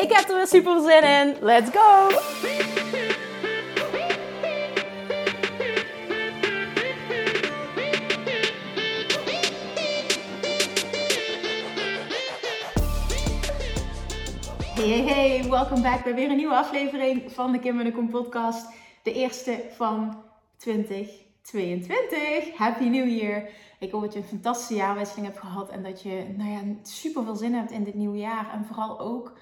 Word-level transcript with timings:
Ik 0.00 0.12
heb 0.12 0.28
er 0.28 0.36
weer 0.36 0.46
super 0.46 0.80
zin 0.80 1.02
in. 1.02 1.36
Let's 1.40 1.70
go! 1.70 2.08
Hey, 14.74 15.02
hey, 15.02 15.48
welkom 15.48 15.82
back 15.82 16.04
bij 16.04 16.14
weer 16.14 16.30
een 16.30 16.36
nieuwe 16.36 16.54
aflevering 16.54 17.32
van 17.32 17.52
de 17.52 17.58
Kim 17.58 17.78
en 17.78 17.84
de 17.84 17.92
Kom 17.92 18.10
podcast. 18.10 18.66
De 19.02 19.12
eerste 19.12 19.64
van 19.76 20.22
2022. 20.56 22.56
Happy 22.56 22.84
New 22.84 23.08
Year! 23.08 23.48
Ik 23.78 23.90
hoop 23.90 24.02
dat 24.02 24.12
je 24.12 24.18
een 24.18 24.24
fantastische 24.24 24.74
jaarwisseling 24.74 25.26
hebt 25.26 25.38
gehad 25.38 25.70
en 25.70 25.82
dat 25.82 26.02
je 26.02 26.34
nou 26.36 26.50
ja, 26.50 26.60
super 26.82 27.24
veel 27.24 27.36
zin 27.36 27.54
hebt 27.54 27.70
in 27.70 27.84
dit 27.84 27.94
nieuwe 27.94 28.18
jaar. 28.18 28.50
En 28.52 28.64
vooral 28.64 29.00
ook 29.00 29.32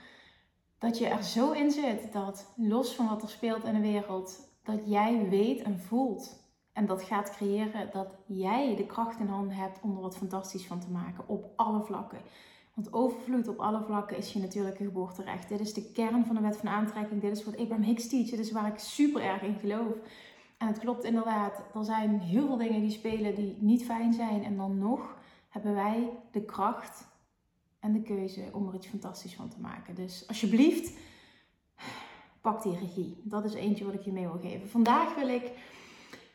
dat 0.78 0.98
je 0.98 1.06
er 1.06 1.22
zo 1.22 1.50
in 1.50 1.70
zit 1.70 2.12
dat 2.12 2.52
los 2.56 2.94
van 2.94 3.08
wat 3.08 3.22
er 3.22 3.28
speelt 3.28 3.64
in 3.64 3.74
de 3.74 3.80
wereld, 3.80 4.48
dat 4.62 4.80
jij 4.84 5.28
weet 5.28 5.62
en 5.62 5.78
voelt. 5.78 6.46
En 6.72 6.86
dat 6.86 7.02
gaat 7.02 7.30
creëren 7.30 7.90
dat 7.92 8.16
jij 8.26 8.76
de 8.76 8.86
kracht 8.86 9.20
in 9.20 9.26
handen 9.26 9.56
hebt 9.56 9.80
om 9.82 9.96
er 9.96 10.02
wat 10.02 10.16
fantastisch 10.16 10.66
van 10.66 10.80
te 10.80 10.90
maken 10.90 11.28
op 11.28 11.46
alle 11.56 11.82
vlakken. 11.82 12.18
Want 12.74 12.92
overvloed 12.92 13.48
op 13.48 13.58
alle 13.58 13.82
vlakken 13.84 14.16
is 14.16 14.32
je 14.32 14.38
natuurlijke 14.38 14.84
geboorterecht. 14.84 15.48
Dit 15.48 15.60
is 15.60 15.74
de 15.74 15.92
kern 15.92 16.24
van 16.24 16.34
de 16.34 16.40
wet 16.40 16.56
van 16.56 16.68
aantrekking. 16.68 17.20
Dit 17.20 17.36
is 17.36 17.44
wat 17.44 17.56
Abraham 17.56 17.84
Hicks 17.84 18.08
teach. 18.08 18.30
Dit 18.30 18.38
is 18.38 18.52
waar 18.52 18.66
ik 18.66 18.78
super 18.78 19.22
erg 19.22 19.42
in 19.42 19.58
geloof. 19.60 19.94
En 20.58 20.66
het 20.66 20.78
klopt 20.78 21.04
inderdaad. 21.04 21.62
Er 21.74 21.84
zijn 21.84 22.20
heel 22.20 22.46
veel 22.46 22.56
dingen 22.56 22.80
die 22.80 22.90
spelen 22.90 23.34
die 23.34 23.56
niet 23.60 23.84
fijn 23.84 24.12
zijn. 24.12 24.44
En 24.44 24.56
dan 24.56 24.78
nog 24.78 25.16
hebben 25.48 25.74
wij 25.74 26.10
de 26.30 26.44
kracht 26.44 27.07
en 27.80 27.92
de 27.92 28.02
keuze 28.02 28.50
om 28.52 28.68
er 28.68 28.74
iets 28.74 28.86
fantastisch 28.86 29.34
van 29.34 29.48
te 29.48 29.60
maken. 29.60 29.94
Dus 29.94 30.28
alsjeblieft, 30.28 30.98
pak 32.40 32.62
die 32.62 32.78
regie. 32.78 33.20
Dat 33.24 33.44
is 33.44 33.54
eentje 33.54 33.84
wat 33.84 33.94
ik 33.94 34.02
je 34.02 34.12
mee 34.12 34.26
wil 34.26 34.40
geven. 34.40 34.68
Vandaag 34.68 35.14
wil 35.14 35.28
ik 35.28 35.50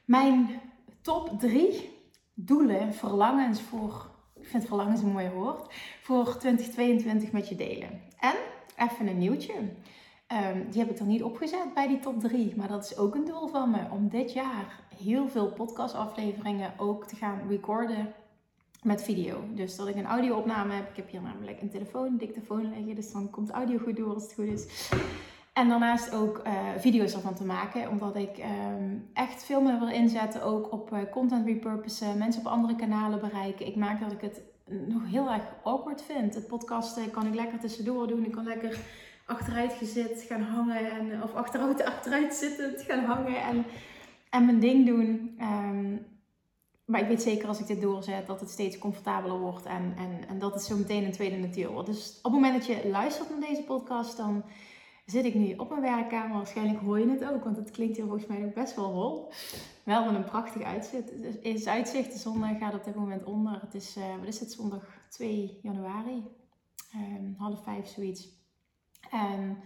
mijn 0.06 0.62
top 1.02 1.40
drie 1.40 1.90
doelen, 2.34 2.94
verlangens 2.94 3.62
voor 3.62 4.12
ik 4.44 4.50
vind 4.50 4.66
verlangens 4.66 5.02
een 5.02 5.12
mooi 5.12 5.30
woord, 5.30 5.74
voor 6.02 6.38
2022 6.38 7.32
met 7.32 7.50
je 7.50 7.56
delen. 7.56 8.02
En 8.20 8.36
even 8.78 9.08
een 9.08 9.18
nieuwtje. 9.18 9.54
Um, 9.54 10.70
die 10.70 10.80
heb 10.82 10.90
ik 10.90 11.00
er 11.00 11.06
niet 11.06 11.24
opgezet 11.24 11.74
bij 11.74 11.88
die 11.88 12.00
top 12.00 12.20
3. 12.20 12.54
Maar 12.56 12.68
dat 12.68 12.84
is 12.84 12.98
ook 12.98 13.16
een 13.16 13.26
doel 13.26 13.48
van 13.48 13.72
me. 13.72 13.90
Om 13.92 14.10
dit 14.10 14.34
jaar 14.34 14.80
heel 15.04 15.28
veel 15.28 15.52
podcastafleveringen 15.52 16.74
ook 16.78 17.08
te 17.08 17.16
gaan 17.16 17.48
recorden 17.48 18.14
met 18.84 19.04
video. 19.04 19.44
Dus 19.54 19.76
dat 19.76 19.88
ik 19.88 19.96
een 19.96 20.06
audio-opname 20.06 20.74
heb. 20.74 20.90
Ik 20.90 20.96
heb 20.96 21.10
hier 21.10 21.22
namelijk 21.22 21.62
een 21.62 21.70
telefoon, 21.70 22.06
een 22.06 22.18
dictafoon 22.18 22.70
liggen. 22.76 22.96
Dus 22.96 23.12
dan 23.12 23.30
komt 23.30 23.52
audio 23.52 23.78
goed 23.78 23.98
door 23.98 24.14
als 24.14 24.24
het 24.24 24.34
goed 24.34 24.46
is. 24.46 24.90
En 25.54 25.70
daarnaast 25.70 26.14
ook 26.14 26.42
uh, 26.48 26.54
video's 26.78 27.14
ervan 27.14 27.36
te 27.36 27.46
maken. 27.46 27.90
Omdat 27.90 28.16
ik 28.16 28.38
um, 28.38 29.10
echt 29.14 29.44
veel 29.44 29.62
meer 29.62 29.80
wil 29.80 29.90
inzetten. 29.90 30.44
Ook 30.44 30.72
op 30.72 30.94
uh, 30.94 31.00
content 31.12 31.46
repurposen. 31.46 32.18
Mensen 32.18 32.42
op 32.42 32.52
andere 32.52 32.76
kanalen 32.76 33.20
bereiken. 33.20 33.68
Ik 33.68 33.76
maak 33.76 34.00
dat 34.00 34.12
ik 34.12 34.22
het 34.22 34.42
nog 34.88 35.02
heel 35.06 35.32
erg 35.32 35.44
awkward 35.64 36.02
vind. 36.02 36.36
Het 36.36 36.48
podcasten 36.48 37.12
kan 37.12 37.28
ik 37.28 37.36
lekker 37.36 37.60
tussendoor 37.60 38.08
doen. 38.08 38.26
Ik 38.26 38.32
kan 38.32 38.44
lekker 38.44 38.78
achteruit 39.26 39.74
gezet 39.74 40.26
gaan 40.28 40.42
hangen. 40.42 40.92
En, 40.92 41.24
of 41.24 41.34
achteruit, 41.34 41.84
achteruit 41.94 42.34
zittend 42.34 42.82
gaan 42.82 43.04
hangen. 43.04 43.42
En, 43.42 43.66
en 44.30 44.46
mijn 44.46 44.60
ding 44.60 44.86
doen. 44.86 45.38
Um, 45.42 46.06
maar 46.86 47.02
ik 47.02 47.08
weet 47.08 47.22
zeker 47.22 47.48
als 47.48 47.60
ik 47.60 47.68
dit 47.68 47.82
doorzet 47.82 48.28
dat 48.28 48.40
het 48.40 48.50
steeds 48.50 48.78
comfortabeler 48.78 49.40
wordt. 49.40 49.66
En, 49.66 49.94
en, 49.98 50.28
en 50.28 50.40
dat 50.40 50.54
het 50.54 50.64
zo 50.64 50.78
meteen 50.78 51.04
een 51.04 51.12
tweede 51.12 51.38
natuur 51.38 51.72
wordt. 51.72 51.88
Dus 51.88 52.18
op 52.18 52.32
het 52.32 52.42
moment 52.42 52.54
dat 52.54 52.66
je 52.66 52.90
luistert 52.90 53.30
naar 53.30 53.50
deze 53.50 53.64
podcast, 53.64 54.18
dan 54.18 54.44
zit 55.06 55.26
ik 55.26 55.34
nu 55.34 55.54
op 55.54 55.70
mijn 55.70 55.82
werkkamer. 55.82 56.38
Waarschijnlijk 56.38 56.80
hoor 56.80 57.00
je 57.00 57.10
het 57.10 57.26
ook, 57.26 57.44
want 57.44 57.58
het 57.58 57.72
klinkt 57.72 57.96
hier 57.96 58.06
volgens 58.06 58.28
mij 58.28 58.46
ook 58.46 58.54
best 58.54 58.76
wel 58.76 58.92
hol. 58.92 59.32
Wel 59.84 60.06
met 60.06 60.16
een 60.16 60.24
prachtig 60.24 60.62
uitzicht. 60.62 61.10
Het 61.10 61.40
is 61.42 61.68
uitzicht. 61.68 62.12
De 62.12 62.20
zon 62.20 62.58
gaat 62.60 62.74
op 62.74 62.84
dit 62.84 62.96
moment 62.96 63.24
onder. 63.24 63.62
Het 63.62 63.74
is, 63.74 63.98
uh, 63.98 64.18
wat 64.20 64.28
is 64.28 64.40
het, 64.40 64.52
zondag 64.52 64.84
2 65.10 65.60
januari. 65.62 66.24
Um, 66.96 67.36
half 67.38 67.64
vijf, 67.64 67.88
zoiets. 67.88 68.30
En... 69.12 69.58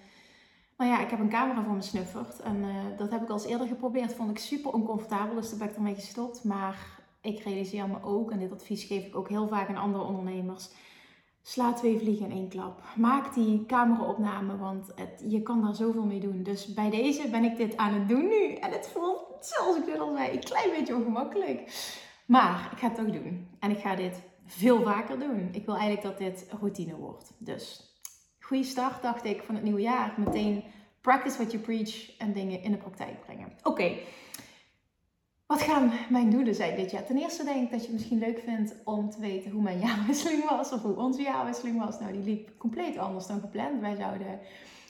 Nou 0.77 0.91
ja, 0.91 1.01
ik 1.01 1.09
heb 1.09 1.19
een 1.19 1.29
camera 1.29 1.63
voor 1.63 1.73
me 1.73 1.81
snufferd. 1.81 2.39
En 2.39 2.55
uh, 2.55 2.97
dat 2.97 3.11
heb 3.11 3.21
ik 3.21 3.29
al 3.29 3.35
eens 3.35 3.45
eerder 3.45 3.67
geprobeerd. 3.67 4.13
Vond 4.13 4.29
ik 4.29 4.37
super 4.37 4.71
oncomfortabel, 4.71 5.35
dus 5.35 5.49
daar 5.49 5.59
ben 5.59 5.69
ik 5.69 5.75
ermee 5.75 5.95
gestopt. 5.95 6.43
Maar 6.43 7.05
ik 7.27 7.39
realiseer 7.39 7.87
me 7.87 8.03
ook, 8.03 8.31
en 8.31 8.39
dit 8.39 8.51
advies 8.51 8.83
geef 8.83 9.05
ik 9.05 9.15
ook 9.15 9.29
heel 9.29 9.47
vaak 9.47 9.69
aan 9.69 9.75
andere 9.77 10.03
ondernemers. 10.03 10.69
Sla 11.41 11.73
twee 11.73 11.99
vliegen 11.99 12.25
in 12.25 12.31
één 12.31 12.49
klap. 12.49 12.81
Maak 12.95 13.33
die 13.33 13.65
cameraopname, 13.65 14.57
want 14.57 14.91
het, 14.95 15.23
je 15.27 15.41
kan 15.41 15.61
daar 15.61 15.75
zoveel 15.75 16.05
mee 16.05 16.19
doen. 16.19 16.43
Dus 16.43 16.73
bij 16.73 16.89
deze 16.89 17.29
ben 17.29 17.43
ik 17.43 17.57
dit 17.57 17.77
aan 17.77 17.93
het 17.93 18.07
doen 18.07 18.27
nu. 18.27 18.53
En 18.53 18.71
het 18.71 18.87
voelt, 18.87 19.37
zoals 19.39 19.77
ik 19.77 19.85
net 19.85 19.99
al 19.99 20.15
zei, 20.15 20.31
een 20.31 20.43
klein 20.43 20.69
beetje 20.69 20.95
ongemakkelijk. 20.95 21.59
Maar 22.25 22.69
ik 22.71 22.77
ga 22.77 22.87
het 22.87 22.95
toch 22.95 23.11
doen. 23.11 23.47
En 23.59 23.71
ik 23.71 23.79
ga 23.79 23.95
dit 23.95 24.21
veel 24.45 24.81
vaker 24.81 25.19
doen. 25.19 25.49
Ik 25.51 25.65
wil 25.65 25.75
eigenlijk 25.75 26.03
dat 26.03 26.17
dit 26.17 26.47
routine 26.59 26.95
wordt. 26.95 27.33
Dus 27.37 27.93
goede 28.39 28.63
start, 28.63 29.01
dacht 29.01 29.25
ik, 29.25 29.43
van 29.43 29.55
het 29.55 29.63
nieuwe 29.63 29.81
jaar. 29.81 30.13
Meteen 30.17 30.63
practice 31.01 31.37
what 31.37 31.51
you 31.51 31.63
preach 31.63 32.17
en 32.17 32.33
dingen 32.33 32.61
in 32.61 32.71
de 32.71 32.77
praktijk 32.77 33.21
brengen. 33.25 33.53
Oké. 33.63 33.97
Wat 35.47 35.61
gaan 35.61 35.91
mijn 36.09 36.29
doelen 36.29 36.55
zijn 36.55 36.75
dit 36.75 36.91
jaar? 36.91 37.05
Ten 37.05 37.17
eerste 37.17 37.43
denk 37.43 37.63
ik 37.63 37.71
dat 37.71 37.79
je 37.79 37.85
het 37.85 37.95
misschien 37.95 38.19
leuk 38.19 38.39
vindt 38.39 38.75
om 38.83 39.09
te 39.09 39.19
weten 39.19 39.51
hoe 39.51 39.61
mijn 39.61 39.79
jaarwisseling 39.87 40.49
was. 40.49 40.71
Of 40.71 40.81
hoe 40.81 40.95
onze 40.95 41.21
jaarwisseling 41.21 41.85
was. 41.85 41.99
Nou, 41.99 42.11
die 42.11 42.23
liep 42.23 42.57
compleet 42.57 42.97
anders 42.97 43.27
dan 43.27 43.39
gepland. 43.39 43.81
Wij 43.81 43.95
zouden 43.95 44.39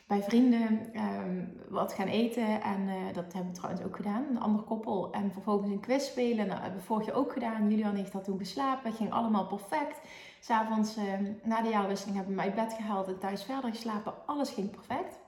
bij 0.07 0.23
vrienden 0.23 0.91
um, 0.95 1.53
wat 1.69 1.93
gaan 1.93 2.07
eten. 2.07 2.61
En 2.61 2.81
uh, 2.87 2.93
dat 3.13 3.33
hebben 3.33 3.51
we 3.51 3.57
trouwens 3.57 3.85
ook 3.85 3.95
gedaan. 3.95 4.25
Een 4.29 4.39
ander 4.39 4.61
koppel. 4.61 5.11
En 5.11 5.31
vervolgens 5.31 5.71
een 5.71 5.79
quiz 5.79 6.05
spelen. 6.05 6.35
Nou, 6.35 6.49
dat 6.49 6.61
hebben 6.61 6.79
we 6.79 6.85
vorig 6.85 7.05
jaar 7.05 7.15
ook 7.15 7.33
gedaan. 7.33 7.69
Julian 7.69 7.95
heeft 7.95 8.11
dat 8.11 8.23
toen 8.23 8.37
geslapen. 8.37 8.89
Het 8.89 8.97
ging 8.97 9.11
allemaal 9.11 9.47
perfect. 9.47 9.99
S'avonds 10.39 10.97
uh, 10.97 11.03
na 11.43 11.61
de 11.61 11.69
jaarwisseling 11.69 12.15
hebben 12.15 12.35
we 12.35 12.41
mij 12.41 12.53
uit 12.53 12.67
bed 12.67 12.73
gehaald 12.73 13.07
en 13.07 13.19
thuis 13.19 13.43
verder 13.43 13.69
geslapen. 13.69 14.13
Alles 14.25 14.49
ging 14.49 14.69
perfect. 14.69 15.19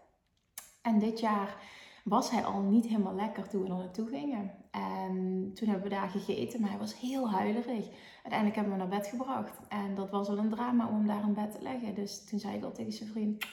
En 0.81 0.99
dit 0.99 1.19
jaar 1.19 1.55
was 2.09 2.31
hij 2.31 2.43
al 2.43 2.61
niet 2.61 2.85
helemaal 2.85 3.15
lekker 3.15 3.49
toen 3.49 3.63
we 3.63 3.69
er 3.69 3.75
naartoe 3.75 4.07
gingen. 4.07 4.51
En 4.71 5.51
toen 5.53 5.67
hebben 5.67 5.89
we 5.89 5.95
daar 5.95 6.09
gegeten, 6.09 6.61
maar 6.61 6.69
hij 6.69 6.79
was 6.79 6.99
heel 6.99 7.31
huilerig. 7.31 7.89
Uiteindelijk 8.15 8.55
hebben 8.55 8.73
we 8.73 8.79
naar 8.79 8.99
bed 8.99 9.07
gebracht. 9.07 9.59
En 9.67 9.95
dat 9.95 10.09
was 10.09 10.27
al 10.27 10.37
een 10.37 10.49
drama 10.49 10.87
om 10.87 10.95
hem 10.95 11.07
daar 11.07 11.23
in 11.23 11.33
bed 11.33 11.51
te 11.51 11.61
leggen. 11.61 11.95
Dus 11.95 12.25
toen 12.25 12.39
zei 12.39 12.57
ik 12.57 12.63
al 12.63 12.71
tegen 12.71 12.93
zijn 12.93 13.09
vriend, 13.09 13.43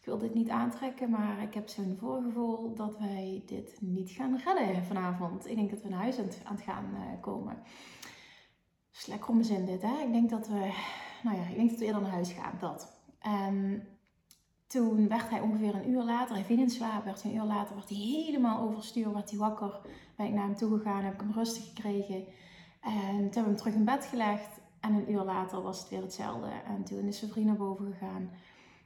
ik 0.00 0.06
wil 0.06 0.18
dit 0.18 0.34
niet 0.34 0.48
aantrekken, 0.48 1.10
maar 1.10 1.42
ik 1.42 1.54
heb 1.54 1.68
zo'n 1.68 1.96
voorgevoel 2.00 2.74
dat 2.74 2.98
wij 2.98 3.42
dit 3.46 3.78
niet 3.80 4.10
gaan 4.10 4.38
redden 4.38 4.84
vanavond. 4.84 5.46
Ik 5.48 5.56
denk 5.56 5.70
dat 5.70 5.82
we 5.82 5.88
naar 5.88 6.00
huis 6.00 6.18
aan 6.18 6.54
het, 6.54 6.62
gaan 6.62 6.90
uh, 6.94 7.20
komen. 7.20 7.62
Dus 8.92 9.06
lekker 9.06 9.28
om 9.28 9.34
mijn 9.34 9.46
zin 9.46 9.64
dit, 9.64 9.82
hè. 9.82 9.98
Ik 10.00 10.12
denk 10.12 10.30
dat 10.30 10.48
we, 10.48 10.72
nou 11.22 11.36
ja, 11.36 11.46
ik 11.48 11.56
denk 11.56 11.70
dat 11.70 11.78
we 11.78 11.84
eerder 11.84 12.02
naar 12.02 12.10
huis 12.10 12.32
gaan, 12.32 12.56
dat. 12.60 12.98
En 13.18 13.86
toen 14.70 15.08
werd 15.08 15.30
hij 15.30 15.40
ongeveer 15.40 15.74
een 15.74 15.90
uur 15.90 16.02
later, 16.02 16.34
hij 16.34 16.44
viel 16.44 16.58
in 16.58 16.70
slaap, 16.70 17.06
een 17.06 17.34
uur 17.34 17.42
later, 17.42 17.74
werd 17.74 17.88
hij 17.88 17.98
helemaal 17.98 18.60
overstuur, 18.60 19.12
werd 19.12 19.30
hij 19.30 19.38
wakker. 19.38 19.80
Ben 20.16 20.26
ik 20.26 20.32
naar 20.32 20.44
hem 20.44 20.56
toe 20.56 20.78
gegaan, 20.78 21.04
heb 21.04 21.14
ik 21.14 21.20
hem 21.20 21.32
rustig 21.32 21.64
gekregen. 21.64 22.24
En 22.80 22.90
toen 23.00 23.20
hebben 23.20 23.30
we 23.32 23.40
hem 23.40 23.56
terug 23.56 23.74
in 23.74 23.84
bed 23.84 24.04
gelegd. 24.04 24.60
En 24.80 24.94
een 24.94 25.10
uur 25.10 25.22
later 25.22 25.62
was 25.62 25.80
het 25.80 25.88
weer 25.88 26.02
hetzelfde. 26.02 26.48
En 26.66 26.84
toen 26.84 27.04
is 27.04 27.18
zijn 27.18 27.30
vriend 27.30 27.46
naar 27.46 27.56
boven 27.56 27.92
gegaan. 27.92 28.30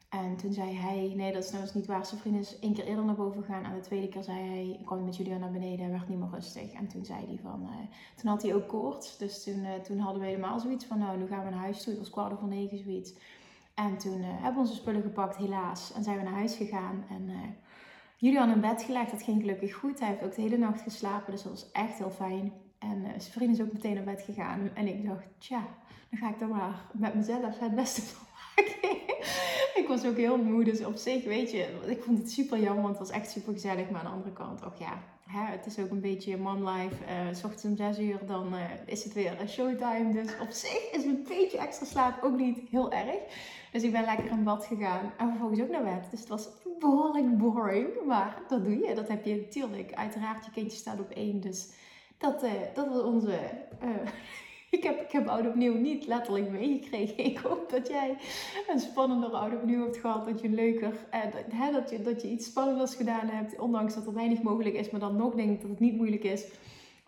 En 0.08 0.36
toen 0.36 0.52
zei 0.52 0.76
hij, 0.76 1.12
nee 1.16 1.32
dat 1.32 1.44
is 1.44 1.50
nou 1.50 1.62
eens 1.62 1.74
niet 1.74 1.86
waar. 1.86 2.06
Zijn 2.06 2.20
vriend 2.20 2.40
is 2.40 2.58
één 2.58 2.74
keer 2.74 2.84
eerder 2.84 3.04
naar 3.04 3.14
boven 3.14 3.42
gegaan. 3.42 3.64
En 3.64 3.74
de 3.74 3.80
tweede 3.80 4.08
keer 4.08 4.22
zei 4.22 4.38
hij, 4.38 4.76
ik 4.80 4.86
kwam 4.86 5.04
met 5.04 5.16
Julia 5.16 5.38
naar 5.38 5.50
beneden. 5.50 5.84
Hij 5.84 5.90
werd 5.90 6.08
niet 6.08 6.18
meer 6.18 6.30
rustig. 6.32 6.72
En 6.72 6.88
toen 6.88 7.04
zei 7.04 7.26
hij 7.26 7.38
van, 7.42 7.62
uh, 7.62 7.68
toen 8.16 8.30
had 8.30 8.42
hij 8.42 8.54
ook 8.54 8.68
koorts. 8.68 9.18
Dus 9.18 9.44
toen, 9.44 9.58
uh, 9.64 9.74
toen 9.74 9.98
hadden 9.98 10.20
we 10.20 10.26
helemaal 10.26 10.60
zoiets 10.60 10.84
van, 10.84 10.98
nou 10.98 11.18
nu 11.18 11.26
gaan 11.26 11.44
we 11.44 11.50
naar 11.50 11.58
huis 11.58 11.82
toe. 11.82 11.92
Het 11.92 12.02
was 12.02 12.10
kwart 12.10 12.32
over 12.32 12.48
negen 12.48 12.78
zoiets. 12.78 13.12
En 13.74 13.98
toen 13.98 14.18
uh, 14.18 14.26
hebben 14.26 14.54
we 14.54 14.58
onze 14.58 14.74
spullen 14.74 15.02
gepakt, 15.02 15.36
helaas. 15.36 15.92
En 15.92 16.02
zijn 16.02 16.16
we 16.16 16.22
naar 16.22 16.32
huis 16.32 16.56
gegaan. 16.56 17.04
En 17.08 17.28
uh, 17.28 17.36
Julian 18.16 18.50
in 18.50 18.60
bed 18.60 18.82
gelegd. 18.82 19.10
Dat 19.10 19.22
ging 19.22 19.40
gelukkig 19.40 19.74
goed. 19.74 20.00
Hij 20.00 20.08
heeft 20.08 20.22
ook 20.22 20.34
de 20.34 20.42
hele 20.42 20.56
nacht 20.56 20.80
geslapen. 20.80 21.32
Dus 21.32 21.42
dat 21.42 21.52
was 21.52 21.72
echt 21.72 21.98
heel 21.98 22.10
fijn. 22.10 22.52
En 22.78 22.98
uh, 22.98 23.08
zijn 23.08 23.32
vriend 23.32 23.58
is 23.58 23.64
ook 23.64 23.72
meteen 23.72 23.94
naar 23.94 24.04
bed 24.04 24.22
gegaan. 24.22 24.70
En 24.74 24.86
ik 24.86 25.06
dacht, 25.06 25.24
tja, 25.38 25.66
dan 26.10 26.18
ga 26.18 26.28
ik 26.28 26.40
er 26.40 26.48
maar 26.48 26.84
met 26.92 27.14
mezelf 27.14 27.58
het 27.58 27.74
beste 27.74 28.02
van 28.02 28.26
maken. 28.56 28.93
ik 29.80 29.88
was 29.88 30.06
ook 30.06 30.16
heel 30.16 30.36
moe, 30.36 30.64
dus 30.64 30.84
op 30.84 30.96
zich, 30.96 31.24
weet 31.24 31.50
je, 31.50 31.66
ik 31.86 32.02
vond 32.02 32.18
het 32.18 32.30
super 32.30 32.58
jammer, 32.58 32.82
want 32.82 32.98
het 32.98 33.08
was 33.08 33.16
echt 33.16 33.30
super 33.30 33.52
gezellig. 33.52 33.90
Maar 33.90 34.00
aan 34.00 34.06
de 34.06 34.12
andere 34.12 34.32
kant, 34.32 34.64
ook 34.64 34.76
ja, 34.76 35.02
hè, 35.26 35.52
het 35.52 35.66
is 35.66 35.78
ook 35.78 35.90
een 35.90 36.00
beetje 36.00 36.36
man 36.36 36.68
life. 36.68 36.94
Uh, 37.04 37.34
s 37.34 37.44
ochtends 37.44 37.64
om 37.64 37.76
6 37.76 37.98
uur, 37.98 38.26
dan 38.26 38.54
uh, 38.54 38.60
is 38.86 39.04
het 39.04 39.12
weer 39.12 39.36
showtime. 39.48 40.12
Dus 40.12 40.32
op 40.40 40.50
zich 40.50 40.90
is 40.92 41.04
een 41.04 41.24
beetje 41.28 41.58
extra 41.58 41.86
slaap 41.86 42.22
ook 42.22 42.36
niet 42.36 42.58
heel 42.70 42.92
erg. 42.92 43.18
Dus 43.72 43.82
ik 43.82 43.92
ben 43.92 44.04
lekker 44.04 44.30
in 44.30 44.44
bad 44.44 44.66
gegaan 44.66 45.12
en 45.18 45.28
vervolgens 45.28 45.60
ook 45.60 45.70
naar 45.70 45.84
bed. 45.84 46.10
Dus 46.10 46.20
het 46.20 46.28
was 46.28 46.48
behoorlijk 46.78 47.38
boring, 47.38 47.88
maar 48.06 48.42
dat 48.48 48.64
doe 48.64 48.78
je. 48.78 48.94
Dat 48.94 49.08
heb 49.08 49.24
je 49.24 49.36
natuurlijk. 49.36 49.94
Uiteraard, 49.94 50.44
je 50.44 50.50
kindje 50.50 50.78
staat 50.78 51.00
op 51.00 51.10
één, 51.10 51.40
dus 51.40 51.68
dat, 52.18 52.44
uh, 52.44 52.50
dat 52.74 52.88
was 52.88 53.02
onze 53.02 53.38
ik 54.76 54.82
heb, 54.82 55.00
ik 55.00 55.12
heb 55.12 55.28
oud 55.28 55.46
opnieuw 55.46 55.74
niet 55.74 56.06
letterlijk 56.06 56.50
meegekregen. 56.50 57.24
Ik 57.24 57.38
hoop 57.38 57.70
dat 57.70 57.88
jij 57.88 58.16
een 58.68 58.80
spannender 58.80 59.30
oud 59.30 59.54
opnieuw 59.54 59.82
hebt 59.82 59.96
gehad. 59.96 60.24
Dat 60.24 60.40
je 60.40 60.48
leuker, 60.48 60.92
eh, 61.10 61.20
dat, 61.22 61.72
dat, 61.72 61.90
je, 61.90 62.02
dat 62.02 62.22
je 62.22 62.30
iets 62.30 62.46
spannenders 62.46 62.94
gedaan 62.94 63.28
hebt. 63.28 63.58
Ondanks 63.58 63.94
dat 63.94 64.06
er 64.06 64.14
weinig 64.14 64.42
mogelijk 64.42 64.74
is. 64.74 64.90
Maar 64.90 65.00
dan 65.00 65.16
nog 65.16 65.34
denk 65.34 65.50
ik 65.50 65.60
dat 65.60 65.70
het 65.70 65.80
niet 65.80 65.96
moeilijk 65.96 66.24
is 66.24 66.46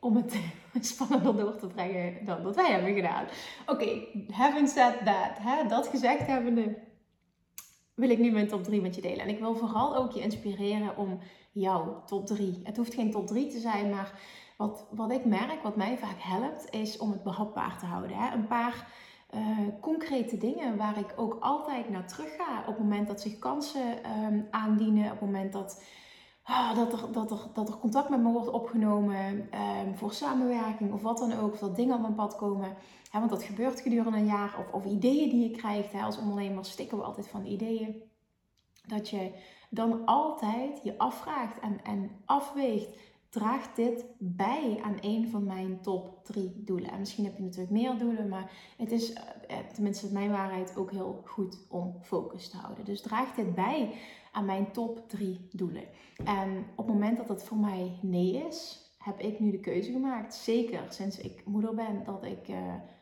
om 0.00 0.16
het 0.16 0.36
spannender 0.86 1.36
door 1.36 1.56
te 1.56 1.66
brengen 1.66 2.26
dan 2.26 2.42
dat 2.42 2.56
wij 2.56 2.70
hebben 2.70 2.94
gedaan. 2.94 3.24
Oké, 3.66 4.06
having 4.30 4.68
said 4.68 5.04
that. 5.04 5.38
Hè, 5.38 5.68
dat 5.68 5.86
gezegd 5.86 6.26
hebbende 6.26 6.78
wil 7.94 8.10
ik 8.10 8.18
nu 8.18 8.30
mijn 8.30 8.48
top 8.48 8.64
3 8.64 8.80
met 8.80 8.94
je 8.94 9.00
delen. 9.00 9.20
En 9.20 9.28
ik 9.28 9.38
wil 9.38 9.54
vooral 9.54 9.96
ook 9.96 10.12
je 10.12 10.20
inspireren 10.20 10.96
om 10.96 11.18
jouw 11.52 12.02
top 12.06 12.26
3. 12.26 12.60
Het 12.62 12.76
hoeft 12.76 12.94
geen 12.94 13.10
top 13.10 13.26
3 13.26 13.46
te 13.46 13.58
zijn, 13.58 13.90
maar 13.90 14.20
wat, 14.56 14.86
wat 14.90 15.10
ik 15.10 15.24
merk, 15.24 15.62
wat 15.62 15.76
mij 15.76 15.98
vaak 15.98 16.18
helpt, 16.18 16.70
is 16.70 16.98
om 16.98 17.10
het 17.10 17.22
behapbaar 17.22 17.78
te 17.78 17.86
houden. 17.86 18.16
Hè? 18.16 18.34
Een 18.34 18.46
paar 18.46 18.86
uh, 19.34 19.58
concrete 19.80 20.38
dingen 20.38 20.76
waar 20.76 20.98
ik 20.98 21.14
ook 21.16 21.36
altijd 21.40 21.88
naar 21.88 22.06
terug 22.06 22.36
ga 22.36 22.60
op 22.60 22.66
het 22.66 22.78
moment 22.78 23.08
dat 23.08 23.20
zich 23.20 23.38
kansen 23.38 24.10
um, 24.24 24.46
aandienen, 24.50 25.04
op 25.04 25.10
het 25.10 25.20
moment 25.20 25.52
dat, 25.52 25.84
ah, 26.42 26.74
dat, 26.74 26.92
er, 26.92 27.12
dat, 27.12 27.30
er, 27.30 27.46
dat 27.54 27.68
er 27.68 27.78
contact 27.78 28.08
met 28.08 28.22
me 28.22 28.32
wordt 28.32 28.50
opgenomen 28.50 29.48
um, 29.86 29.96
voor 29.96 30.12
samenwerking 30.12 30.92
of 30.92 31.02
wat 31.02 31.18
dan 31.18 31.32
ook, 31.32 31.52
of 31.52 31.58
dat 31.58 31.76
dingen 31.76 31.94
op 31.94 32.00
mijn 32.00 32.14
pad 32.14 32.36
komen. 32.36 32.76
Hè, 33.10 33.18
want 33.18 33.30
dat 33.30 33.42
gebeurt 33.42 33.80
gedurende 33.80 34.18
een 34.18 34.26
jaar, 34.26 34.58
of, 34.58 34.72
of 34.72 34.84
ideeën 34.84 35.28
die 35.28 35.50
je 35.50 35.56
krijgt. 35.56 35.92
Hè, 35.92 36.02
als 36.02 36.18
ondernemer 36.18 36.64
stikken 36.64 36.98
we 36.98 37.04
altijd 37.04 37.28
van 37.28 37.46
ideeën. 37.46 38.02
Dat 38.86 39.08
je 39.08 39.32
dan 39.70 40.04
altijd 40.04 40.80
je 40.82 40.98
afvraagt 40.98 41.58
en, 41.58 41.84
en 41.84 42.10
afweegt 42.24 42.98
draagt 43.36 43.76
dit 43.76 44.04
bij 44.18 44.80
aan 44.82 44.96
een 45.00 45.28
van 45.30 45.44
mijn 45.44 45.80
top 45.80 46.24
drie 46.24 46.62
doelen. 46.64 46.90
En 46.90 46.98
misschien 46.98 47.24
heb 47.24 47.36
je 47.36 47.42
natuurlijk 47.42 47.70
meer 47.70 47.98
doelen, 47.98 48.28
maar 48.28 48.50
het 48.76 48.92
is, 48.92 49.12
eh, 49.12 49.22
eh, 49.48 49.66
tenminste 49.72 50.12
mijn 50.12 50.30
waarheid, 50.30 50.76
ook 50.76 50.90
heel 50.90 51.22
goed 51.24 51.58
om 51.68 51.94
focus 52.02 52.48
te 52.48 52.56
houden. 52.56 52.84
Dus 52.84 53.00
draagt 53.00 53.36
dit 53.36 53.54
bij 53.54 53.94
aan 54.32 54.44
mijn 54.44 54.72
top 54.72 55.08
drie 55.08 55.48
doelen. 55.52 55.84
En 56.24 56.66
op 56.76 56.86
het 56.86 56.94
moment 56.94 57.16
dat 57.16 57.28
het 57.28 57.44
voor 57.44 57.56
mij 57.56 57.98
nee 58.02 58.46
is, 58.48 58.90
heb 58.98 59.20
ik 59.20 59.40
nu 59.40 59.50
de 59.50 59.60
keuze 59.60 59.92
gemaakt, 59.92 60.34
zeker 60.34 60.86
sinds 60.88 61.18
ik 61.18 61.42
moeder 61.44 61.74
ben, 61.74 62.04
dat 62.04 62.24
ik 62.24 62.48
uh, 62.48 62.56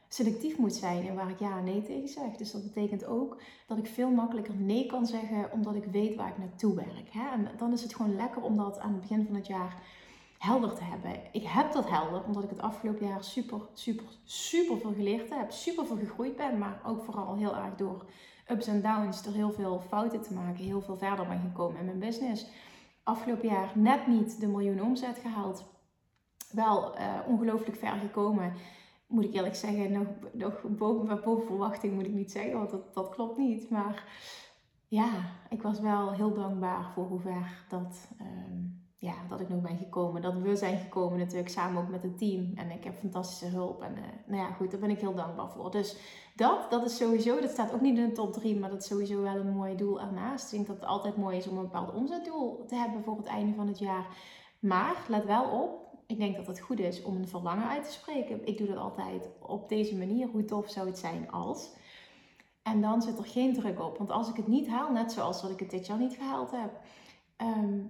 selectief 0.08 0.58
moet 0.58 0.74
zijn 0.74 1.08
en 1.08 1.14
waar 1.14 1.30
ik 1.30 1.38
ja 1.38 1.58
en 1.58 1.64
nee 1.64 1.82
tegen 1.82 2.08
zeg. 2.08 2.36
Dus 2.36 2.50
dat 2.52 2.62
betekent 2.62 3.04
ook 3.04 3.42
dat 3.66 3.78
ik 3.78 3.86
veel 3.86 4.10
makkelijker 4.10 4.54
nee 4.54 4.86
kan 4.86 5.06
zeggen, 5.06 5.52
omdat 5.52 5.74
ik 5.74 5.84
weet 5.84 6.14
waar 6.14 6.28
ik 6.28 6.38
naartoe 6.38 6.74
werk. 6.74 7.10
Hè? 7.10 7.30
En 7.32 7.48
dan 7.56 7.72
is 7.72 7.82
het 7.82 7.94
gewoon 7.94 8.16
lekker 8.16 8.42
om 8.42 8.56
dat 8.56 8.78
aan 8.78 8.92
het 8.92 9.00
begin 9.00 9.26
van 9.26 9.34
het 9.34 9.46
jaar 9.46 9.82
helder 10.44 10.74
te 10.74 10.84
hebben. 10.84 11.20
Ik 11.32 11.42
heb 11.46 11.72
dat 11.72 11.90
helder 11.90 12.24
omdat 12.24 12.44
ik 12.44 12.50
het 12.50 12.60
afgelopen 12.60 13.06
jaar 13.06 13.24
super, 13.24 13.60
super, 13.72 14.06
super 14.24 14.78
veel 14.78 14.92
geleerd 14.92 15.30
heb. 15.30 15.50
Super 15.50 15.86
veel 15.86 15.96
gegroeid 15.96 16.36
ben, 16.36 16.58
maar 16.58 16.80
ook 16.86 17.04
vooral 17.04 17.36
heel 17.36 17.56
erg 17.56 17.74
door 17.74 18.04
ups 18.48 18.66
en 18.66 18.82
downs, 18.82 19.22
door 19.22 19.34
heel 19.34 19.52
veel 19.52 19.80
fouten 19.80 20.22
te 20.22 20.34
maken, 20.34 20.64
heel 20.64 20.80
veel 20.80 20.96
verder 20.96 21.26
ben 21.26 21.40
gekomen 21.40 21.78
in 21.78 21.84
mijn 21.84 21.98
business. 21.98 22.46
Afgelopen 23.02 23.48
jaar 23.48 23.72
net 23.74 24.06
niet 24.06 24.40
de 24.40 24.46
miljoen 24.46 24.82
omzet 24.82 25.18
gehaald. 25.18 25.64
Wel 26.50 26.98
uh, 26.98 27.18
ongelooflijk 27.26 27.76
ver 27.76 27.96
gekomen. 27.96 28.52
Moet 29.06 29.24
ik 29.24 29.34
eerlijk 29.34 29.54
zeggen, 29.54 29.92
nog, 29.92 30.06
nog 30.32 30.62
boven, 30.62 31.20
boven 31.24 31.46
verwachting 31.46 31.94
moet 31.94 32.06
ik 32.06 32.12
niet 32.12 32.32
zeggen, 32.32 32.58
want 32.58 32.70
dat, 32.70 32.94
dat 32.94 33.08
klopt 33.08 33.38
niet. 33.38 33.70
Maar 33.70 34.04
ja, 34.88 35.10
ik 35.50 35.62
was 35.62 35.80
wel 35.80 36.12
heel 36.12 36.34
dankbaar 36.34 36.90
voor 36.94 37.06
hoe 37.06 37.20
ver 37.20 37.64
dat. 37.68 38.08
Um, 38.20 38.83
ja, 38.96 39.14
dat 39.28 39.40
ik 39.40 39.48
nog 39.48 39.60
ben 39.60 39.76
gekomen. 39.76 40.22
Dat 40.22 40.34
we 40.34 40.56
zijn 40.56 40.78
gekomen 40.78 41.18
natuurlijk 41.18 41.48
samen 41.48 41.82
ook 41.82 41.88
met 41.88 42.02
het 42.02 42.18
team. 42.18 42.52
En 42.54 42.70
ik 42.70 42.84
heb 42.84 42.98
fantastische 42.98 43.46
hulp. 43.46 43.82
En 43.82 43.96
uh, 43.96 44.02
nou 44.26 44.42
ja, 44.42 44.52
goed, 44.52 44.70
daar 44.70 44.80
ben 44.80 44.90
ik 44.90 45.00
heel 45.00 45.14
dankbaar 45.14 45.50
voor. 45.50 45.70
Dus 45.70 45.96
dat, 46.36 46.70
dat 46.70 46.84
is 46.84 46.96
sowieso, 46.96 47.40
dat 47.40 47.50
staat 47.50 47.72
ook 47.72 47.80
niet 47.80 47.98
in 47.98 48.06
de 48.06 48.12
top 48.12 48.32
3, 48.32 48.58
maar 48.58 48.70
dat 48.70 48.80
is 48.80 48.86
sowieso 48.86 49.22
wel 49.22 49.36
een 49.36 49.54
mooi 49.54 49.76
doel 49.76 50.00
ernaast. 50.00 50.44
Ik 50.44 50.50
denk 50.50 50.66
dat 50.66 50.76
het 50.76 50.86
altijd 50.86 51.16
mooi 51.16 51.36
is 51.36 51.48
om 51.48 51.56
een 51.56 51.62
bepaald 51.62 51.94
omzetdoel 51.94 52.64
te 52.66 52.74
hebben 52.74 53.02
voor 53.02 53.16
het 53.16 53.26
einde 53.26 53.54
van 53.54 53.66
het 53.66 53.78
jaar. 53.78 54.06
Maar 54.58 55.04
let 55.08 55.24
wel 55.24 55.44
op, 55.62 55.84
ik 56.06 56.18
denk 56.18 56.36
dat 56.36 56.46
het 56.46 56.60
goed 56.60 56.78
is 56.78 57.02
om 57.02 57.16
een 57.16 57.28
verlangen 57.28 57.68
uit 57.68 57.84
te 57.84 57.92
spreken. 57.92 58.46
Ik 58.46 58.58
doe 58.58 58.66
dat 58.66 58.76
altijd 58.76 59.30
op 59.40 59.68
deze 59.68 59.96
manier. 59.96 60.28
Hoe 60.28 60.44
tof 60.44 60.70
zou 60.70 60.86
het 60.86 60.98
zijn 60.98 61.30
als? 61.30 61.72
En 62.62 62.80
dan 62.80 63.02
zit 63.02 63.18
er 63.18 63.24
geen 63.24 63.54
druk 63.54 63.80
op. 63.80 63.98
Want 63.98 64.10
als 64.10 64.28
ik 64.28 64.36
het 64.36 64.46
niet 64.46 64.68
haal, 64.68 64.92
net 64.92 65.12
zoals 65.12 65.42
dat 65.42 65.50
ik 65.50 65.60
het 65.60 65.70
dit 65.70 65.86
jaar 65.86 65.98
niet 65.98 66.14
gehaald 66.14 66.50
heb, 66.50 66.80
ehm, 67.36 67.80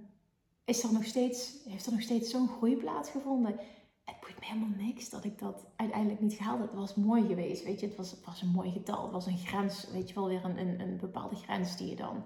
is 0.65 0.83
er 0.83 0.93
nog 0.93 1.05
steeds, 1.05 1.53
heeft 1.65 1.87
er 1.87 1.93
nog 1.93 2.03
steeds 2.03 2.31
zo'n 2.31 2.49
groei 2.49 2.77
plaatsgevonden. 2.77 3.59
Het 4.05 4.21
boeit 4.21 4.41
me 4.41 4.47
helemaal 4.47 4.87
niks 4.87 5.11
dat 5.11 5.25
ik 5.25 5.39
dat 5.39 5.67
uiteindelijk 5.77 6.21
niet 6.21 6.35
gehaald 6.35 6.61
heb. 6.61 6.71
Het 6.71 6.79
was 6.79 6.95
mooi 6.95 7.27
geweest, 7.27 7.65
weet 7.65 7.81
je. 7.81 7.87
Het 7.87 7.97
was, 7.97 8.11
het 8.11 8.25
was 8.25 8.43
een 8.43 8.49
mooi 8.49 8.71
getal. 8.71 9.03
Het 9.03 9.13
was 9.13 9.27
een 9.27 9.39
grens, 9.39 9.91
weet 9.91 10.09
je 10.09 10.15
wel, 10.15 10.29
weer 10.29 10.45
een, 10.45 10.59
een, 10.59 10.81
een 10.81 10.97
bepaalde 10.97 11.37
grens 11.37 11.77
die 11.77 11.89
je 11.89 11.97
dan, 11.97 12.23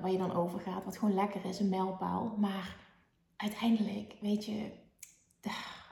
waar 0.00 0.10
je 0.10 0.18
dan 0.18 0.32
over 0.32 0.60
gaat. 0.60 0.84
Wat 0.84 0.98
gewoon 0.98 1.14
lekker 1.14 1.44
is, 1.44 1.60
een 1.60 1.68
mijlpaal. 1.68 2.34
Maar 2.38 2.76
uiteindelijk, 3.36 4.16
weet 4.20 4.44
je, 4.44 4.70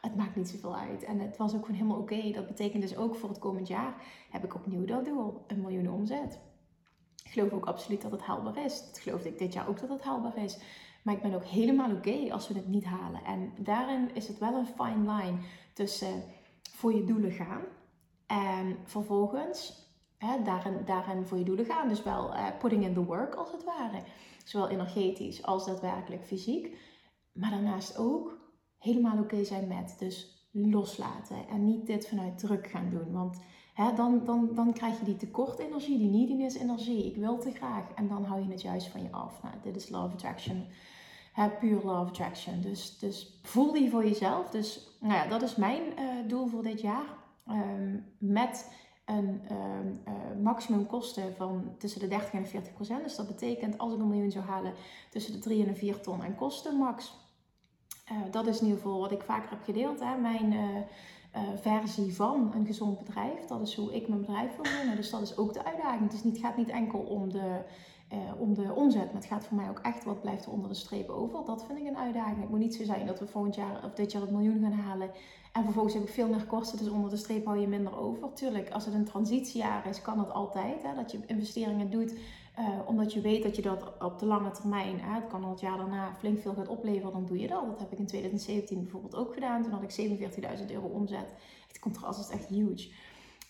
het 0.01 0.17
maakt 0.17 0.37
niet 0.37 0.49
zoveel 0.49 0.77
uit. 0.77 1.03
En 1.03 1.19
het 1.19 1.37
was 1.37 1.55
ook 1.55 1.65
gewoon 1.65 1.81
helemaal 1.81 2.01
oké. 2.01 2.31
Dat 2.31 2.47
betekent 2.47 2.83
dus 2.83 2.97
ook 2.97 3.15
voor 3.15 3.29
het 3.29 3.39
komend 3.39 3.69
jaar 3.69 3.95
heb 4.31 4.45
ik 4.45 4.55
opnieuw 4.55 4.85
dat 4.85 5.05
doel. 5.05 5.45
Een 5.47 5.61
miljoen 5.61 5.91
omzet. 5.91 6.39
Ik 7.25 7.31
geloof 7.31 7.53
ook 7.53 7.67
absoluut 7.67 8.03
dat 8.03 8.11
het 8.11 8.23
haalbaar 8.23 8.65
is. 8.65 8.87
Dat 8.87 8.99
geloofde 8.99 9.29
ik 9.29 9.39
dit 9.39 9.53
jaar 9.53 9.69
ook 9.69 9.81
dat 9.81 9.89
het 9.89 10.03
haalbaar 10.03 10.37
is. 10.37 10.59
Maar 11.03 11.15
ik 11.15 11.23
ben 11.23 11.35
ook 11.35 11.45
helemaal 11.45 11.91
oké 11.91 12.33
als 12.33 12.49
we 12.49 12.55
het 12.55 12.69
niet 12.69 12.85
halen. 12.85 13.25
En 13.25 13.53
daarin 13.59 14.15
is 14.15 14.29
het 14.29 14.39
wel 14.39 14.55
een 14.55 14.67
fine 14.67 15.13
line 15.13 15.39
tussen 15.73 16.23
voor 16.75 16.95
je 16.95 17.05
doelen 17.05 17.33
gaan 17.33 17.63
en 18.27 18.77
vervolgens 18.85 19.89
hè, 20.19 20.43
daarin, 20.43 20.85
daarin 20.85 21.27
voor 21.27 21.39
je 21.39 21.45
doelen 21.45 21.65
gaan. 21.65 21.89
Dus 21.89 22.03
wel 22.03 22.35
uh, 22.35 22.47
putting 22.59 22.85
in 22.85 22.95
the 22.95 23.05
work 23.05 23.35
als 23.35 23.53
het 23.53 23.65
ware. 23.65 24.03
Zowel 24.45 24.69
energetisch 24.69 25.43
als 25.43 25.67
daadwerkelijk 25.67 26.25
fysiek. 26.25 26.77
Maar 27.33 27.51
daarnaast 27.51 27.99
ook 27.99 28.39
helemaal 28.79 29.19
oké 29.19 29.45
zijn 29.45 29.69
met. 29.69 29.97
Dus 29.99 30.49
loslaten 30.53 31.49
en 31.49 31.65
niet 31.65 31.87
dit 31.87 32.09
vanuit 32.09 32.39
druk 32.39 32.67
gaan 32.67 32.91
doen. 32.91 33.13
Want 33.13 33.41
dan, 33.97 34.25
dan, 34.25 34.49
dan 34.55 34.73
krijg 34.73 34.99
je 34.99 35.05
die 35.05 35.17
tekort 35.17 35.59
energie, 35.59 35.99
die 35.99 36.11
neediness 36.11 36.57
energie. 36.57 37.07
Ik 37.07 37.17
wil 37.17 37.39
te 37.39 37.51
graag. 37.51 37.85
En 37.95 38.09
dan 38.09 38.25
hou 38.25 38.43
je 38.43 38.51
het 38.51 38.63
juist 38.63 38.89
van 38.89 39.03
je 39.03 39.13
af. 39.13 39.43
Nou, 39.43 39.55
dit 39.63 39.77
is 39.77 39.89
Love 39.89 40.13
Attraction 40.13 40.67
Hè, 41.33 41.49
pure 41.49 41.85
love 41.85 42.11
attraction. 42.11 42.61
Dus, 42.61 42.99
dus 42.99 43.39
voel 43.43 43.73
die 43.73 43.91
voor 43.91 44.05
jezelf. 44.05 44.51
Dus 44.51 44.97
nou 45.01 45.15
ja, 45.15 45.27
dat 45.27 45.43
is 45.43 45.57
mijn 45.57 45.83
uh, 45.83 46.29
doel 46.29 46.47
voor 46.47 46.63
dit 46.63 46.81
jaar. 46.81 47.05
Um, 47.49 48.05
met 48.19 48.71
een 49.05 49.43
um, 49.53 50.01
uh, 50.09 50.43
maximum 50.43 50.87
kosten 50.87 51.37
van 51.37 51.75
tussen 51.79 52.01
de 52.01 52.09
30 52.09 52.33
en 52.33 52.43
de 52.43 52.49
40 52.49 52.73
procent. 52.73 53.03
Dus 53.03 53.17
dat 53.17 53.27
betekent 53.27 53.79
als 53.79 53.93
ik 53.93 53.99
een 53.99 54.09
miljoen 54.09 54.31
zou 54.31 54.45
halen 54.45 54.73
tussen 55.11 55.33
de 55.33 55.39
3 55.39 55.63
en 55.63 55.69
de 55.69 55.79
4 55.79 56.01
ton 56.01 56.23
aan 56.23 56.35
kosten 56.35 56.77
max. 56.77 57.19
Uh, 58.13 58.19
dat 58.31 58.47
is 58.47 58.59
in 58.59 58.67
ieder 58.67 58.81
geval 58.81 59.01
wat 59.01 59.13
ik 59.13 59.23
vaker 59.23 59.51
heb 59.51 59.63
gedeeld. 59.65 60.01
Hè? 60.01 60.17
Mijn 60.17 60.55
versie 61.61 62.15
van 62.15 62.53
een 62.55 62.67
gezond 62.67 62.99
bedrijf. 62.99 63.47
Dat 63.47 63.61
is 63.61 63.75
hoe 63.75 63.95
ik 63.95 64.09
mijn 64.09 64.21
bedrijf 64.21 64.57
wil 64.57 64.73
runnen. 64.73 64.97
Dus 64.97 65.11
dat 65.11 65.21
is 65.21 65.37
ook 65.37 65.53
de 65.53 65.65
uitdaging. 65.65 66.13
Het 66.13 66.39
gaat 66.39 66.57
niet 66.57 66.69
enkel 66.69 66.99
om 66.99 67.33
de 67.33 67.63
uh, 68.13 68.41
om 68.41 68.55
de 68.55 68.73
omzet. 68.75 69.05
Maar 69.05 69.23
het 69.23 69.31
gaat 69.31 69.45
voor 69.45 69.57
mij 69.57 69.69
ook 69.69 69.79
echt 69.79 70.05
wat 70.05 70.21
blijft 70.21 70.45
er 70.45 70.53
onder 70.53 70.69
de 70.69 70.75
streep 70.75 71.09
over. 71.09 71.45
Dat 71.45 71.65
vind 71.67 71.79
ik 71.79 71.87
een 71.87 71.97
uitdaging. 71.97 72.41
Het 72.41 72.51
moet 72.51 72.59
niet 72.59 72.75
zo 72.75 72.85
zijn 72.85 73.07
dat 73.07 73.19
we 73.19 73.27
volgend 73.27 73.55
jaar 73.55 73.85
of 73.85 73.93
dit 73.93 74.13
jaar 74.13 74.23
het 74.23 74.31
miljoen 74.31 74.61
gaan 74.61 74.73
halen. 74.73 75.11
En 75.53 75.65
vervolgens 75.65 75.95
heb 75.95 76.03
ik 76.03 76.09
veel 76.09 76.29
meer 76.29 76.45
kosten, 76.45 76.79
dus 76.79 76.89
onder 76.89 77.11
de 77.11 77.17
streep 77.17 77.45
hou 77.45 77.59
je 77.59 77.67
minder 77.67 77.99
over. 77.99 78.33
Tuurlijk, 78.33 78.71
als 78.71 78.85
het 78.85 78.95
een 78.95 79.05
transitiejaar 79.05 79.87
is, 79.87 80.03
kan 80.03 80.17
dat 80.17 80.33
altijd. 80.33 80.83
Hè, 80.83 80.95
dat 80.95 81.11
je 81.11 81.19
investeringen 81.27 81.91
doet 81.91 82.15
uh, 82.61 82.79
omdat 82.87 83.13
je 83.13 83.21
weet 83.21 83.43
dat 83.43 83.57
je 83.57 83.63
dat 83.63 83.93
op 83.99 84.19
de 84.19 84.27
lange 84.27 84.51
termijn, 84.51 85.01
het 85.01 85.27
kan 85.27 85.45
al 85.45 85.51
het 85.51 85.61
jaar 85.61 85.77
daarna 85.77 86.15
flink 86.15 86.39
veel 86.39 86.55
gaat 86.55 86.69
opleveren, 86.69 87.13
dan 87.13 87.27
doe 87.27 87.39
je 87.39 87.49
dat. 87.49 87.67
Dat 87.67 87.79
heb 87.79 87.93
ik 87.93 87.99
in 87.99 88.07
2017 88.07 88.83
bijvoorbeeld 88.83 89.15
ook 89.15 89.35
gedaan. 89.35 89.63
Toen 89.63 89.73
had 89.73 89.83
ik 89.83 90.19
47.000 90.61 90.67
euro 90.71 90.87
omzet. 90.87 91.35
Het 91.69 91.79
contrast 91.79 92.21
is 92.21 92.29
echt 92.29 92.47
huge. 92.47 92.91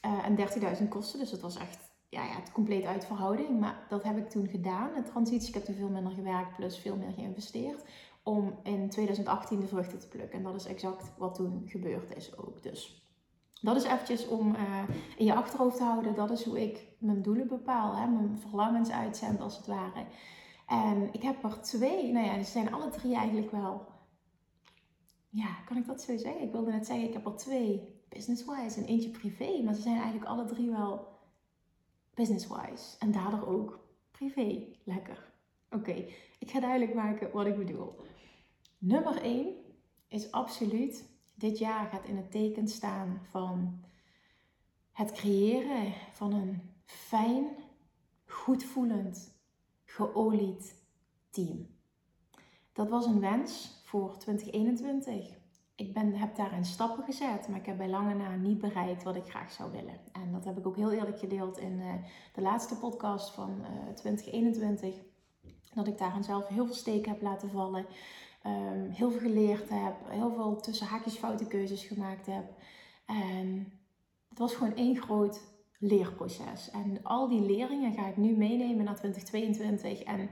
Uh, 0.07 0.27
en 0.27 0.37
30.000 0.79 0.89
kosten, 0.89 1.19
dus 1.19 1.31
het 1.31 1.41
was 1.41 1.57
echt 1.57 1.91
ja, 2.09 2.25
ja, 2.25 2.35
het 2.35 2.53
compleet 2.53 2.85
uit 2.85 3.05
verhouding. 3.05 3.61
Maar 3.61 3.87
dat 3.89 4.03
heb 4.03 4.17
ik 4.17 4.31
toen 4.31 4.49
gedaan. 4.49 4.97
Een 4.97 5.05
transitie, 5.05 5.49
ik 5.49 5.55
heb 5.55 5.65
toen 5.65 5.75
veel 5.75 5.89
minder 5.89 6.13
gewerkt, 6.13 6.57
plus 6.57 6.79
veel 6.79 6.97
meer 6.97 7.13
geïnvesteerd. 7.13 7.85
Om 8.23 8.59
in 8.63 8.91
2018 8.91 9.61
de 9.61 9.67
vruchten 9.67 9.99
te 9.99 10.09
plukken. 10.09 10.39
En 10.39 10.45
dat 10.45 10.55
is 10.55 10.67
exact 10.67 11.13
wat 11.19 11.35
toen 11.35 11.63
gebeurd 11.67 12.17
is 12.17 12.39
ook. 12.39 12.63
Dus 12.63 13.10
dat 13.61 13.77
is 13.77 13.85
eventjes 13.85 14.27
om 14.27 14.57
in 15.17 15.25
je 15.25 15.35
achterhoofd 15.35 15.77
te 15.77 15.83
houden. 15.83 16.15
Dat 16.15 16.31
is 16.31 16.45
hoe 16.45 16.63
ik 16.63 16.87
mijn 16.99 17.23
doelen 17.23 17.49
bepaal. 17.49 17.97
Hè? 17.97 18.07
Mijn 18.07 18.39
verlangens 18.39 18.91
uitzend 18.91 19.41
als 19.41 19.57
het 19.57 19.67
ware. 19.67 20.05
En 20.67 21.09
ik 21.13 21.23
heb 21.23 21.45
er 21.45 21.61
twee. 21.61 22.13
Nou 22.13 22.27
ja, 22.27 22.43
ze 22.43 22.51
zijn 22.51 22.73
alle 22.73 22.91
drie 22.91 23.15
eigenlijk 23.15 23.51
wel 23.51 23.91
ja, 25.31 25.55
kan 25.65 25.77
ik 25.77 25.87
dat 25.87 26.03
zo 26.03 26.17
zeggen? 26.17 26.43
Ik 26.43 26.53
wilde 26.53 26.71
net 26.71 26.87
zeggen, 26.87 27.07
ik 27.07 27.13
heb 27.13 27.27
er 27.27 27.37
twee 27.37 28.01
business-wise 28.09 28.81
en 28.81 28.87
eentje 28.87 29.11
privé. 29.11 29.63
Maar 29.63 29.75
ze 29.75 29.81
zijn 29.81 29.97
eigenlijk 29.97 30.27
alle 30.27 30.45
drie 30.45 30.71
wel 30.71 31.09
business-wise. 32.15 32.99
En 32.99 33.13
daardoor 33.13 33.47
ook 33.47 33.89
privé. 34.11 34.67
Lekker. 34.85 35.33
Oké, 35.71 36.05
ik 36.39 36.51
ga 36.51 36.61
duidelijk 36.61 36.95
maken 36.95 37.31
wat 37.33 37.47
ik 37.47 37.57
bedoel. 37.57 37.95
Nummer 38.79 39.23
1 39.23 39.55
is 40.09 40.33
absoluut, 40.33 41.10
dit 41.41 41.59
jaar 41.59 41.87
gaat 41.87 42.05
in 42.05 42.17
het 42.17 42.31
teken 42.31 42.69
staan 42.69 43.21
van 43.31 43.81
het 44.93 45.13
creëren 45.13 45.93
van 46.13 46.33
een 46.33 46.63
fijn, 46.85 47.47
goedvoelend, 48.27 49.35
geolied 49.85 50.75
team. 51.31 51.67
Dat 52.73 52.89
was 52.89 53.07
een 53.07 53.21
wens 53.21 53.83
voor 53.85 54.19
2021. 54.19 55.39
Ik 55.75 55.95
ben, 55.95 56.15
heb 56.15 56.37
daarin 56.37 56.65
stappen 56.65 57.05
gezet, 57.05 57.49
maar 57.49 57.59
ik 57.59 57.67
heb 57.67 57.77
bij 57.77 57.89
lange 57.89 58.15
na 58.15 58.37
niet 58.37 58.59
bereikt 58.59 59.03
wat 59.03 59.17
ik 59.17 59.29
graag 59.29 59.53
zou 59.53 59.73
willen. 59.73 60.01
En 60.13 60.33
dat 60.33 60.45
heb 60.45 60.59
ik 60.59 60.67
ook 60.67 60.77
heel 60.77 60.93
eerlijk 60.93 61.19
gedeeld 61.19 61.59
in 61.59 61.73
uh, 61.73 61.93
de 62.35 62.41
laatste 62.41 62.79
podcast 62.79 63.31
van 63.31 63.59
uh, 63.61 63.89
eh, 63.89 63.95
2021. 63.95 64.95
Dat 65.75 65.87
ik 65.87 65.99
daarin 65.99 66.25
zelf 66.25 66.49
heel 66.49 66.67
veel 66.67 66.75
steken 66.75 67.11
heb 67.13 67.23
laten 67.23 67.51
vallen. 67.51 67.87
Um, 68.47 68.91
heel 68.91 69.11
veel 69.11 69.21
geleerd 69.21 69.69
heb. 69.69 69.95
Heel 70.09 70.35
veel 70.35 70.61
tussen 70.61 70.87
haakjes 70.87 71.17
foute 71.17 71.47
keuzes 71.47 71.85
gemaakt 71.85 72.27
heb. 72.27 72.45
En 73.07 73.73
het 74.29 74.39
was 74.39 74.55
gewoon 74.55 74.75
één 74.75 74.97
groot 74.97 75.41
leerproces. 75.79 76.71
En 76.71 77.01
al 77.03 77.29
die 77.29 77.41
leringen 77.41 77.93
ga 77.93 78.07
ik 78.07 78.17
nu 78.17 78.37
meenemen 78.37 78.85
naar 78.85 78.97
2022. 78.97 80.03
En 80.03 80.31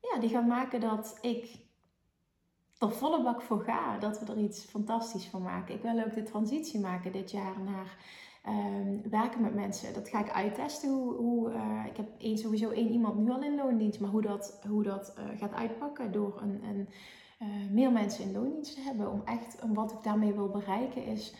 ja, 0.00 0.20
die 0.20 0.28
gaan 0.30 0.46
maken 0.46 0.80
dat 0.80 1.18
ik 1.20 1.58
er 2.78 2.92
volle 2.92 3.22
bak 3.22 3.42
voor 3.42 3.60
ga. 3.60 3.98
Dat 3.98 4.20
we 4.20 4.32
er 4.32 4.38
iets 4.38 4.64
fantastisch 4.64 5.26
van 5.26 5.42
maken. 5.42 5.74
Ik 5.74 5.82
wil 5.82 6.04
ook 6.04 6.14
de 6.14 6.22
transitie 6.22 6.80
maken 6.80 7.12
dit 7.12 7.30
jaar 7.30 7.60
naar 7.60 7.96
ehm, 8.42 9.10
werken 9.10 9.40
met 9.40 9.54
mensen. 9.54 9.94
Dat 9.94 10.08
ga 10.08 10.20
ik 10.20 10.30
uittesten. 10.30 10.90
Hoe, 10.90 11.14
hoe 11.14 11.50
uh, 11.50 11.86
ik 11.86 11.96
heb 11.96 12.08
één, 12.18 12.38
sowieso 12.38 12.70
één 12.70 12.90
iemand 12.90 13.18
nu 13.18 13.30
al 13.30 13.42
in 13.42 13.56
loondienst. 13.56 14.00
Maar 14.00 14.10
hoe 14.10 14.22
dat, 14.22 14.60
hoe 14.68 14.82
dat 14.82 15.14
uh, 15.18 15.38
gaat 15.38 15.52
uitpakken 15.52 16.12
door 16.12 16.40
een, 16.42 16.64
een 16.64 16.88
uh, 17.42 17.70
meer 17.70 17.92
mensen 17.92 18.24
in 18.24 18.32
loondienst 18.32 18.74
te 18.74 18.80
hebben. 18.80 19.10
Om 19.10 19.22
echt, 19.24 19.56
wat 19.72 19.92
ik 19.92 20.02
daarmee 20.02 20.32
wil 20.32 20.48
bereiken 20.48 21.04
is 21.04 21.34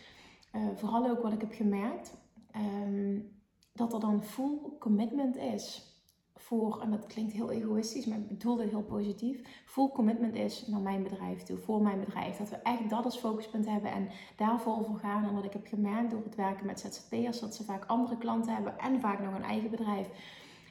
vooral 0.75 1.09
ook 1.09 1.21
wat 1.21 1.33
ik 1.33 1.41
heb 1.41 1.53
gemerkt. 1.53 2.13
Um, 2.55 3.33
dat 3.73 3.93
er 3.93 3.99
dan 3.99 4.23
full 4.23 4.59
commitment 4.79 5.35
is 5.35 5.91
voor, 6.35 6.81
en 6.81 6.91
dat 6.91 7.05
klinkt 7.05 7.33
heel 7.33 7.51
egoïstisch, 7.51 8.05
maar 8.05 8.17
ik 8.17 8.27
bedoel 8.27 8.59
het 8.59 8.69
heel 8.69 8.83
positief, 8.83 9.63
full 9.65 9.89
commitment 9.89 10.35
is 10.35 10.67
naar 10.67 10.79
mijn 10.79 11.03
bedrijf 11.03 11.43
toe, 11.43 11.57
voor 11.57 11.81
mijn 11.81 11.99
bedrijf. 11.99 12.37
Dat 12.37 12.49
we 12.49 12.55
echt 12.55 12.89
dat 12.89 13.05
als 13.05 13.17
focuspunt 13.17 13.65
hebben 13.65 13.91
en 13.91 14.09
daar 14.35 14.59
vol 14.59 14.83
voor 14.83 14.99
gaan. 14.99 15.23
En 15.23 15.33
wat 15.33 15.43
ik 15.43 15.53
heb 15.53 15.67
gemerkt 15.67 16.11
door 16.11 16.23
het 16.23 16.35
werken 16.35 16.65
met 16.65 16.79
ZZP'ers, 16.79 17.39
dat 17.39 17.55
ze 17.55 17.63
vaak 17.63 17.85
andere 17.85 18.17
klanten 18.17 18.53
hebben 18.53 18.79
en 18.79 18.99
vaak 18.99 19.19
nog 19.19 19.35
een 19.35 19.43
eigen 19.43 19.69
bedrijf. 19.69 20.07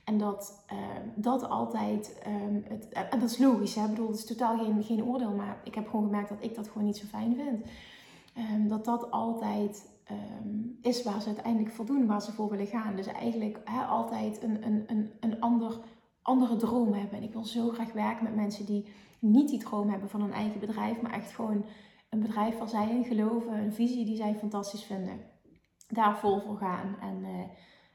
En 0.05 0.19
dat 0.19 0.65
uh, 0.73 0.79
dat 1.15 1.49
altijd, 1.49 2.23
um, 2.27 2.65
het, 2.69 2.89
en 2.89 3.21
dat 3.21 3.31
is 3.31 3.39
logisch, 3.39 3.75
hè? 3.75 3.83
ik 3.83 3.91
bedoel, 3.91 4.09
het 4.09 4.19
is 4.19 4.27
totaal 4.27 4.59
geen, 4.59 4.83
geen 4.83 5.05
oordeel, 5.05 5.33
maar 5.33 5.61
ik 5.65 5.75
heb 5.75 5.89
gewoon 5.89 6.05
gemerkt 6.05 6.29
dat 6.29 6.43
ik 6.43 6.55
dat 6.55 6.69
gewoon 6.69 6.85
niet 6.85 6.97
zo 6.97 7.07
fijn 7.07 7.35
vind. 7.35 7.67
Um, 8.53 8.69
dat 8.69 8.85
dat 8.85 9.11
altijd 9.11 9.91
is 10.83 11.03
waar 11.03 11.21
ze 11.21 11.27
uiteindelijk 11.27 11.75
voldoen, 11.75 12.07
waar 12.07 12.23
ze 12.23 12.33
voor 12.33 12.51
willen 12.51 12.67
gaan. 12.67 12.97
Dus 12.97 13.07
eigenlijk 13.07 13.61
hè, 13.65 13.83
altijd 13.83 14.43
een, 14.43 14.67
een, 14.67 14.85
een, 14.87 15.11
een 15.21 15.41
ander, 15.41 15.81
andere 16.23 16.57
droom 16.57 16.93
hebben. 16.93 17.19
En 17.19 17.25
ik 17.25 17.33
wil 17.33 17.45
zo 17.45 17.69
graag 17.69 17.93
werken 17.93 18.25
met 18.25 18.35
mensen 18.35 18.67
die 18.67 18.87
niet 19.19 19.49
die 19.49 19.59
droom 19.59 19.89
hebben 19.89 20.09
van 20.09 20.23
een 20.23 20.33
eigen 20.33 20.61
bedrijf, 20.61 21.01
maar 21.01 21.13
echt 21.13 21.33
gewoon 21.33 21.65
een 22.11 22.21
bedrijf 22.21 22.59
waar 22.59 22.69
zij 22.69 22.91
in 22.91 23.05
geloven, 23.05 23.53
een 23.53 23.73
visie 23.73 24.05
die 24.05 24.17
zij 24.17 24.35
fantastisch 24.35 24.85
vinden. 24.85 25.21
Daar 25.89 26.19
vol 26.19 26.41
voor 26.41 26.57
gaan. 26.57 26.97
En 27.01 27.19
uh, 27.23 27.29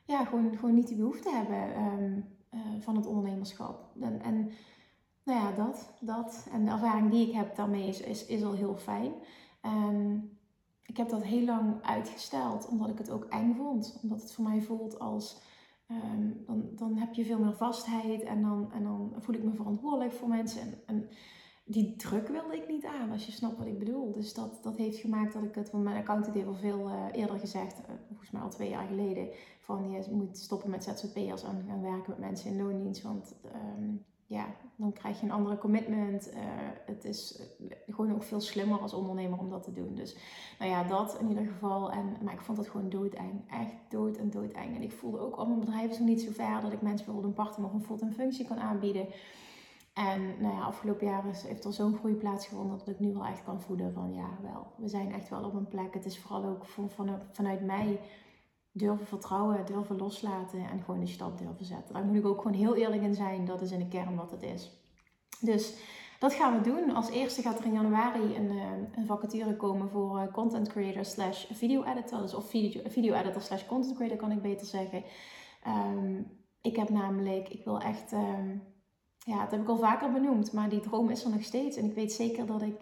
ja, 0.08 0.26
gewoon, 0.26 0.56
gewoon 0.56 0.76
niet 0.76 0.88
die 0.88 0.98
behoefte 0.98 1.30
hebben 1.30 1.84
um, 1.84 2.26
uh, 2.54 2.62
van 2.80 2.96
het 2.96 3.06
ondernemerschap. 3.06 3.92
En, 4.02 4.22
en 4.22 4.52
nou 5.24 5.40
ja, 5.40 5.52
dat, 5.52 5.94
dat. 6.00 6.48
En 6.52 6.66
de 6.66 6.72
ervaring 6.72 7.12
die 7.12 7.28
ik 7.28 7.34
heb 7.34 7.56
daarmee 7.56 7.88
is, 7.88 8.02
is, 8.02 8.26
is 8.26 8.44
al 8.44 8.54
heel 8.54 8.76
fijn. 8.76 9.14
En 9.62 10.30
ik 10.86 10.98
heb 10.98 11.10
dat 11.10 11.24
heel 11.24 11.46
lang 11.46 11.84
uitgesteld, 11.84 12.68
omdat 12.68 12.90
ik 12.90 12.98
het 12.98 13.10
ook 13.10 13.26
eng 13.26 13.54
vond. 13.56 14.00
Omdat 14.02 14.22
het 14.22 14.32
voor 14.32 14.44
mij 14.44 14.62
voelt 14.62 15.00
als, 15.00 15.42
ehm, 15.88 16.32
dan, 16.46 16.70
dan 16.76 16.98
heb 16.98 17.14
je 17.14 17.26
veel 17.26 17.40
meer 17.40 17.56
vastheid 17.56 18.22
en 18.22 18.42
dan, 18.42 18.72
en 18.72 18.84
dan 18.84 19.14
voel 19.18 19.36
ik 19.36 19.44
me 19.44 19.54
verantwoordelijk 19.54 20.14
voor 20.14 20.28
mensen. 20.28 20.62
En, 20.62 20.82
en 20.86 21.10
die 21.70 21.96
druk 21.96 22.28
wilde 22.28 22.56
ik 22.56 22.68
niet 22.68 22.86
aan, 22.86 23.12
als 23.12 23.26
je 23.26 23.32
snapt 23.32 23.58
wat 23.58 23.68
ik 23.68 23.80
bedoel. 23.80 24.12
Dus 24.12 24.34
dat, 24.34 24.60
dat 24.64 24.76
heeft 24.76 24.98
gemaakt 24.98 25.34
dat 25.34 25.44
ik 25.44 25.56
het, 25.56 25.72
want 25.72 25.84
mijn 25.84 25.98
accountant 25.98 26.36
heeft 26.36 26.48
al 26.48 26.54
veel 26.54 26.90
uh, 26.90 27.06
eerder 27.12 27.40
gezegd, 27.40 27.80
uh, 27.80 27.86
volgens 28.08 28.32
mij 28.32 28.42
al 28.42 28.50
twee 28.50 28.70
jaar 28.70 28.88
geleden, 28.88 29.28
van 29.60 29.92
je 29.92 30.04
moet 30.12 30.38
stoppen 30.38 30.70
met 30.70 30.84
ZZP'ers 30.84 31.44
en 31.44 31.66
gaan 31.68 31.82
werken 31.82 32.10
met 32.10 32.20
mensen 32.20 32.52
in 32.52 32.58
loondienst. 32.58 33.02
Want 33.02 33.36
um, 33.78 34.06
ja, 34.28 34.46
dan 34.76 34.94
krijg 34.94 35.20
je 35.20 35.26
een 35.26 35.32
andere 35.32 35.58
commitment. 35.58 36.30
Uh, 36.34 36.40
het 36.86 37.06
is 37.06 37.42
eh, 37.60 37.78
gewoon 37.88 38.14
ook 38.14 38.24
veel 38.24 38.42
slimmer 38.42 38.80
als 38.80 38.94
ondernemer 38.94 39.40
om 39.40 39.50
dat 39.50 39.64
te 39.64 39.74
doen. 39.74 39.96
Dus 39.96 40.18
nou 40.60 40.72
ja, 40.72 40.84
dat 40.84 41.18
in 41.20 41.30
ieder 41.30 41.46
geval. 41.46 41.92
En, 41.92 42.18
maar 42.24 42.34
ik 42.34 42.42
vond 42.42 42.58
het 42.58 42.68
gewoon 42.68 42.90
doodeng. 42.90 43.50
Echt 43.50 43.74
dood 43.90 44.18
en 44.18 44.30
doodeng. 44.30 44.76
En 44.76 44.82
ik 44.82 44.92
voelde 44.92 45.20
ook, 45.20 45.36
al 45.36 45.46
mijn 45.46 45.60
bedrijf 45.60 45.92
is 45.92 46.00
nog 46.00 46.08
niet 46.08 46.22
zo 46.22 46.32
ver 46.32 46.62
dat 46.62 46.72
ik 46.72 46.82
mensen 46.82 47.06
bijvoorbeeld 47.06 47.38
een 47.38 47.44
part 47.44 47.58
nog 47.58 47.74
een 47.74 47.84
fulltime 47.84 48.12
functie 48.12 48.48
kan 48.48 48.60
aanbieden. 48.60 49.08
En 49.98 50.42
nou 50.42 50.54
ja, 50.56 50.62
afgelopen 50.62 51.08
jaar 51.08 51.24
heeft 51.24 51.66
er 51.66 51.74
zo'n 51.74 51.98
groei 51.98 52.13
plaatsgevonden 52.13 52.77
dat 52.77 52.88
ik 52.88 53.00
nu 53.00 53.13
wel 53.13 53.25
echt 53.25 53.44
kan 53.44 53.62
voeden 53.62 53.94
van 53.94 54.13
ja, 54.13 54.30
wel, 54.42 54.68
we 54.77 54.88
zijn 54.88 55.13
echt 55.13 55.30
wel 55.30 55.44
op 55.44 55.54
een 55.54 55.68
plek. 55.68 55.94
Het 55.94 56.06
is 56.06 56.20
vooral 56.20 56.50
ook 56.50 56.66
van, 56.66 56.89
vanuit 57.32 57.66
mij 57.66 58.00
durven 58.72 59.08
vertrouwen, 59.08 59.66
durven 59.66 59.98
loslaten 59.98 60.70
en 60.70 60.82
gewoon 60.84 61.00
de 61.00 61.08
stap 61.08 61.38
durven 61.38 61.66
zetten. 61.66 61.94
Daar 61.94 62.06
moet 62.06 62.16
ik 62.16 62.25
ook 62.25 62.42
gewoon 62.42 62.58
heel 62.58 62.75
eerlijk 62.75 63.01
in 63.01 63.16
zijn. 63.16 63.46
Dat 63.46 63.62
is 63.62 63.72
in 63.72 63.80
de 63.80 63.88
kern 63.88 64.16
wat 64.16 64.32
het 64.32 64.44
is. 64.44 64.72
Dus 65.39 65.77
dat 66.20 66.34
gaan 66.34 66.58
we 66.58 66.70
doen. 66.70 66.96
Als 66.96 67.10
eerste 67.10 67.42
gaat 67.42 67.60
er 67.60 67.66
in 67.66 67.74
januari 67.74 68.36
een, 68.36 68.50
eh, 68.50 68.72
een 68.96 69.06
vacature 69.06 69.56
komen 69.56 69.89
voor 69.89 70.18
eh, 70.18 70.34
content 70.34 70.68
creator 70.68 71.06
slash 71.06 71.46
video 71.51 71.84
editor. 71.84 72.22
Dus 72.22 72.34
of 72.34 72.50
video, 72.50 73.13
editor 73.13 73.42
slash 73.42 73.66
content 73.66 73.96
creator 73.96 74.18
kan 74.18 74.32
ik 74.32 74.42
beter 74.42 74.68
zeggen. 74.68 75.04
Um, 75.68 76.32
ik 76.62 76.75
heb 76.75 76.89
namelijk, 76.89 77.50
ik 77.50 77.63
wil 77.63 77.80
echt, 77.80 78.12
um, 78.12 78.75
ja, 79.28 79.42
dat 79.42 79.52
heb 79.52 79.62
ik 79.62 79.68
al 79.68 79.78
vaker 79.78 80.12
benoemd, 80.12 80.52
maar 80.52 80.70
die 80.70 80.80
droom 80.80 81.10
is 81.10 81.24
er 81.24 81.30
nog 81.30 81.44
steeds. 81.44 81.78
En 81.78 81.86
ik 81.86 81.94
weet 81.94 82.12
zeker 82.12 82.46
dat 82.46 82.62
ik 82.62 82.76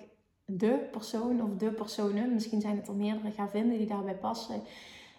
de 0.46 0.88
persoon 0.92 1.42
of 1.42 1.50
de 1.58 1.72
personen, 1.72 2.34
misschien 2.34 2.62
zijn 2.62 2.76
het 2.76 2.88
er 2.88 2.96
meerdere, 2.96 3.32
ga 3.32 3.48
vinden 3.50 3.78
die 3.78 3.88
daarbij 3.88 4.18
passen 4.18 4.62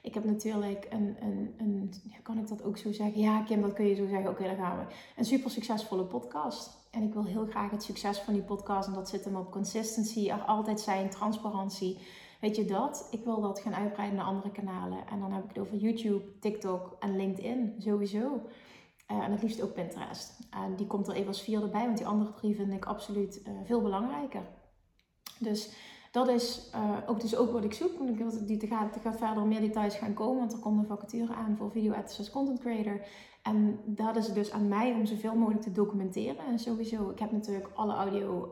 ik 0.07 0.15
heb 0.15 0.25
natuurlijk 0.25 0.87
een, 0.91 1.17
een, 1.21 1.55
een, 1.59 1.93
kan 2.23 2.39
ik 2.39 2.49
dat 2.49 2.63
ook 2.63 2.77
zo 2.77 2.93
zeggen? 2.93 3.21
Ja, 3.21 3.43
Kim, 3.43 3.61
dat 3.61 3.73
kun 3.73 3.87
je 3.87 3.95
zo 3.95 4.07
zeggen. 4.07 4.31
Oké, 4.31 4.43
okay, 4.43 4.57
daar 4.57 4.67
gaan 4.67 4.79
we. 4.79 4.95
Een 5.17 5.25
super 5.25 5.51
succesvolle 5.51 6.05
podcast. 6.05 6.89
En 6.91 7.03
ik 7.03 7.13
wil 7.13 7.25
heel 7.25 7.47
graag 7.47 7.71
het 7.71 7.83
succes 7.83 8.19
van 8.19 8.35
die 8.35 8.43
podcast. 8.43 8.89
En 8.89 8.95
dat 8.95 9.09
zit 9.09 9.25
hem 9.25 9.37
op 9.37 9.51
consistency, 9.51 10.29
er 10.29 10.41
altijd 10.41 10.81
zijn, 10.81 11.11
transparantie. 11.11 11.99
Weet 12.41 12.57
je 12.57 12.65
dat? 12.65 13.09
Ik 13.11 13.25
wil 13.25 13.41
dat 13.41 13.61
gaan 13.61 13.75
uitbreiden 13.75 14.17
naar 14.17 14.27
andere 14.27 14.51
kanalen. 14.51 14.99
En 15.11 15.21
dan 15.21 15.33
heb 15.33 15.43
ik 15.43 15.49
het 15.49 15.59
over 15.59 15.77
YouTube, 15.77 16.39
TikTok 16.41 16.97
en 17.01 17.17
LinkedIn 17.17 17.75
sowieso. 17.79 18.41
Uh, 19.11 19.25
en 19.25 19.31
het 19.31 19.43
liefst 19.43 19.63
ook 19.63 19.75
Pinterest. 19.75 20.39
En 20.51 20.77
die 20.77 20.87
komt 20.87 21.09
er 21.09 21.15
even 21.15 21.29
als 21.29 21.43
vierde 21.43 21.69
bij, 21.69 21.85
want 21.85 21.97
die 21.97 22.07
andere 22.07 22.33
drie 22.33 22.55
vind 22.55 22.73
ik 22.73 22.85
absoluut 22.85 23.41
uh, 23.45 23.53
veel 23.65 23.83
belangrijker. 23.83 24.43
Dus 25.39 25.73
dat 26.13 26.29
is 26.29 26.71
uh, 26.75 26.97
ook, 27.07 27.21
dus 27.21 27.37
ook 27.37 27.53
wat 27.53 27.65
ik 27.65 27.75
zoek. 27.75 27.93
Die 28.47 28.57
te 28.57 28.67
gaat, 28.67 28.93
te 28.93 29.01
gaat 29.01 29.17
verder 29.17 29.47
meer 29.47 29.61
details 29.61 29.97
gaan 29.97 30.15
komen, 30.15 30.39
want 30.39 30.53
er 30.53 30.59
komt 30.59 30.79
een 30.79 30.87
vacature 30.87 31.35
aan 31.35 31.57
voor 31.57 31.71
video 31.71 31.93
als 31.93 32.31
content 32.31 32.61
creator. 32.61 33.01
En 33.43 33.81
dat 33.85 34.17
is 34.17 34.27
het 34.27 34.35
dus 34.35 34.53
aan 34.53 34.69
mij 34.69 34.93
om 34.93 35.07
zoveel 35.07 35.35
mogelijk 35.35 35.63
te 35.63 35.73
documenteren. 35.73 36.47
En 36.47 36.59
sowieso, 36.59 37.11
ik 37.11 37.19
heb 37.19 37.33
natuurlijk 37.33 37.71
alle 37.75 37.95
audio 37.95 38.49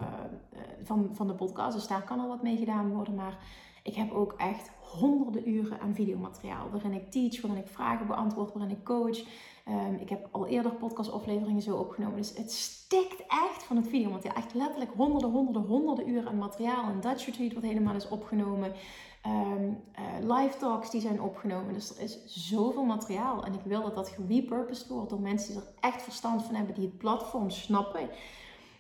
van, 0.83 1.09
van 1.13 1.27
de 1.27 1.35
podcast, 1.35 1.77
dus 1.77 1.87
daar 1.87 2.05
kan 2.05 2.21
al 2.21 2.29
wat 2.29 2.43
mee 2.43 2.57
gedaan 2.57 2.91
worden. 2.91 3.15
Maar 3.15 3.39
ik 3.83 3.95
heb 3.95 4.13
ook 4.13 4.33
echt 4.33 4.71
honderden 4.95 5.49
uren 5.49 5.81
aan 5.81 5.95
videomateriaal. 5.95 6.71
Waarin 6.71 6.93
ik 6.93 7.11
teach, 7.11 7.41
waarin 7.41 7.63
ik 7.63 7.69
vragen 7.69 8.07
beantwoord, 8.07 8.53
waarin 8.53 8.77
ik 8.77 8.85
coach. 8.85 9.19
Um, 9.69 9.95
ik 9.95 10.09
heb 10.09 10.29
al 10.31 10.47
eerder 10.47 10.73
podcastafleveringen 10.73 11.63
zo 11.63 11.77
opgenomen. 11.77 12.17
Dus 12.17 12.37
het 12.37 12.53
stikt 12.53 13.25
echt 13.29 13.63
van 13.63 13.77
het 13.77 13.89
videomateriaal. 13.89 14.37
Echt 14.37 14.55
letterlijk 14.55 14.91
honderden, 14.97 15.31
honderden, 15.31 15.63
honderden 15.63 16.09
uren 16.09 16.29
aan 16.29 16.39
materiaal. 16.39 16.91
Een 16.91 17.01
Dutch 17.01 17.27
Retreat 17.27 17.53
wat 17.53 17.63
helemaal 17.63 17.95
is 17.95 18.09
opgenomen. 18.09 18.73
Um, 19.27 19.83
live 20.21 20.57
talks 20.59 20.91
die 20.91 21.01
zijn 21.01 21.23
opgenomen. 21.23 21.75
Dus 21.75 21.97
er 21.97 22.03
is 22.03 22.25
zoveel 22.27 22.85
materiaal. 22.85 23.45
En 23.45 23.55
ik 23.55 23.63
wil 23.65 23.83
dat 23.83 23.95
dat 23.95 24.09
gerepurposed 24.09 24.89
wordt 24.89 25.11
door 25.11 25.21
mensen 25.21 25.53
die 25.53 25.63
er 25.63 25.69
echt 25.81 26.03
verstand 26.03 26.43
van 26.43 26.55
hebben. 26.55 26.75
Die 26.75 26.85
het 26.85 26.99
platform 26.99 27.51
snappen. 27.51 28.09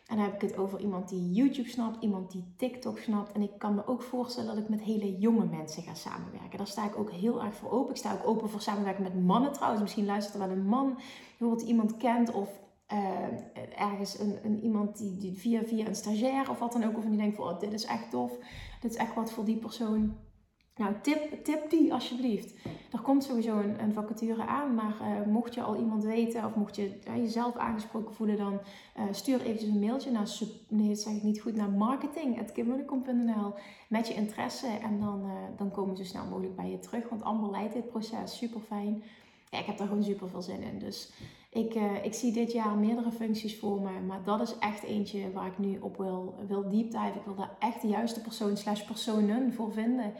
En 0.06 0.16
dan 0.16 0.24
heb 0.24 0.34
ik 0.34 0.40
het 0.40 0.56
over 0.56 0.80
iemand 0.80 1.08
die 1.08 1.32
YouTube 1.32 1.68
snapt, 1.68 2.02
iemand 2.02 2.30
die 2.30 2.54
TikTok 2.56 2.98
snapt. 2.98 3.32
En 3.32 3.42
ik 3.42 3.58
kan 3.58 3.74
me 3.74 3.86
ook 3.86 4.02
voorstellen 4.02 4.54
dat 4.54 4.62
ik 4.64 4.68
met 4.68 4.80
hele 4.80 5.18
jonge 5.18 5.44
mensen 5.44 5.82
ga 5.82 5.94
samenwerken. 5.94 6.58
Daar 6.58 6.66
sta 6.66 6.86
ik 6.86 6.98
ook 6.98 7.10
heel 7.10 7.42
erg 7.42 7.54
voor 7.54 7.70
open. 7.70 7.90
Ik 7.90 7.96
sta 7.96 8.12
ook 8.12 8.26
open 8.26 8.50
voor 8.50 8.60
samenwerken 8.60 9.02
met 9.02 9.24
mannen 9.24 9.52
trouwens. 9.52 9.82
Misschien 9.82 10.04
luistert 10.04 10.34
er 10.34 10.48
wel 10.48 10.56
een 10.56 10.66
man, 10.66 10.98
bijvoorbeeld 11.38 11.68
iemand 11.68 11.96
kent 11.96 12.32
of 12.32 12.62
uh, 12.92 13.78
ergens 13.80 14.18
een, 14.18 14.38
een, 14.44 14.60
iemand 14.60 14.98
die, 14.98 15.16
die, 15.16 15.38
via, 15.38 15.62
via 15.62 15.86
een 15.86 15.94
stagiair 15.94 16.50
of 16.50 16.58
wat 16.58 16.72
dan 16.72 16.84
ook. 16.84 16.96
Of 16.96 17.04
die 17.04 17.16
denkt 17.16 17.36
van 17.36 17.48
oh, 17.48 17.60
dit 17.60 17.72
is 17.72 17.84
echt 17.84 18.10
tof. 18.10 18.32
Dit 18.80 18.90
is 18.90 18.96
echt 18.96 19.14
wat 19.14 19.32
voor 19.32 19.44
die 19.44 19.58
persoon. 19.58 20.16
Nou, 20.76 20.94
tip, 21.02 21.44
tip 21.44 21.70
die 21.70 21.92
alsjeblieft. 21.92 22.54
Er 22.92 23.00
komt 23.00 23.24
sowieso 23.24 23.58
een, 23.58 23.82
een 23.82 23.92
vacature 23.92 24.44
aan, 24.46 24.74
maar 24.74 24.96
uh, 25.00 25.26
mocht 25.32 25.54
je 25.54 25.62
al 25.62 25.76
iemand 25.76 26.04
weten 26.04 26.44
of 26.44 26.54
mocht 26.54 26.76
je 26.76 26.98
jezelf 27.16 27.56
aangesproken 27.56 28.14
voelen, 28.14 28.36
dan 28.36 28.52
uh, 28.98 29.02
stuur 29.10 29.40
eventjes 29.40 29.68
een 29.68 29.78
mailtje 29.78 30.10
naar, 30.10 30.28
nee 30.68 30.94
zeg 30.94 31.14
ik 31.14 31.22
niet 31.22 31.40
goed, 31.40 31.54
naar 31.54 31.70
met 33.88 34.08
je 34.08 34.14
interesse 34.14 34.66
en 34.66 35.00
dan, 35.00 35.26
dan 35.56 35.70
komen 35.70 35.96
ze 35.96 36.04
zo 36.04 36.08
snel 36.08 36.24
mogelijk 36.24 36.56
bij 36.56 36.70
je 36.70 36.78
terug, 36.78 37.08
want 37.08 37.22
Amber 37.22 37.50
leidt 37.50 37.72
dit 37.72 37.88
proces 37.88 38.36
super 38.36 38.60
fijn. 38.60 39.02
Ja, 39.50 39.58
ik 39.58 39.66
heb 39.66 39.78
daar 39.78 39.88
gewoon 39.88 40.04
super 40.04 40.28
veel 40.28 40.42
zin 40.42 40.62
in, 40.62 40.78
dus 40.78 41.12
ik, 41.50 41.74
ik 42.02 42.14
zie 42.14 42.32
dit 42.32 42.52
jaar 42.52 42.76
meerdere 42.76 43.12
functies 43.12 43.58
voor 43.58 43.80
me, 43.80 44.00
maar 44.06 44.22
dat 44.24 44.40
is 44.40 44.58
echt 44.58 44.82
eentje 44.82 45.32
waar 45.32 45.46
ik 45.46 45.58
nu 45.58 45.78
op 45.80 45.96
wil, 45.96 46.34
wil 46.46 46.68
deep. 46.68 46.92
Ik 46.92 47.24
wil 47.24 47.34
daar 47.34 47.56
echt 47.58 47.82
de 47.82 47.88
juiste 47.88 48.20
persoon 48.20 48.56
slash 48.56 48.82
personen 48.82 49.52
voor 49.52 49.72
vinden. 49.72 50.12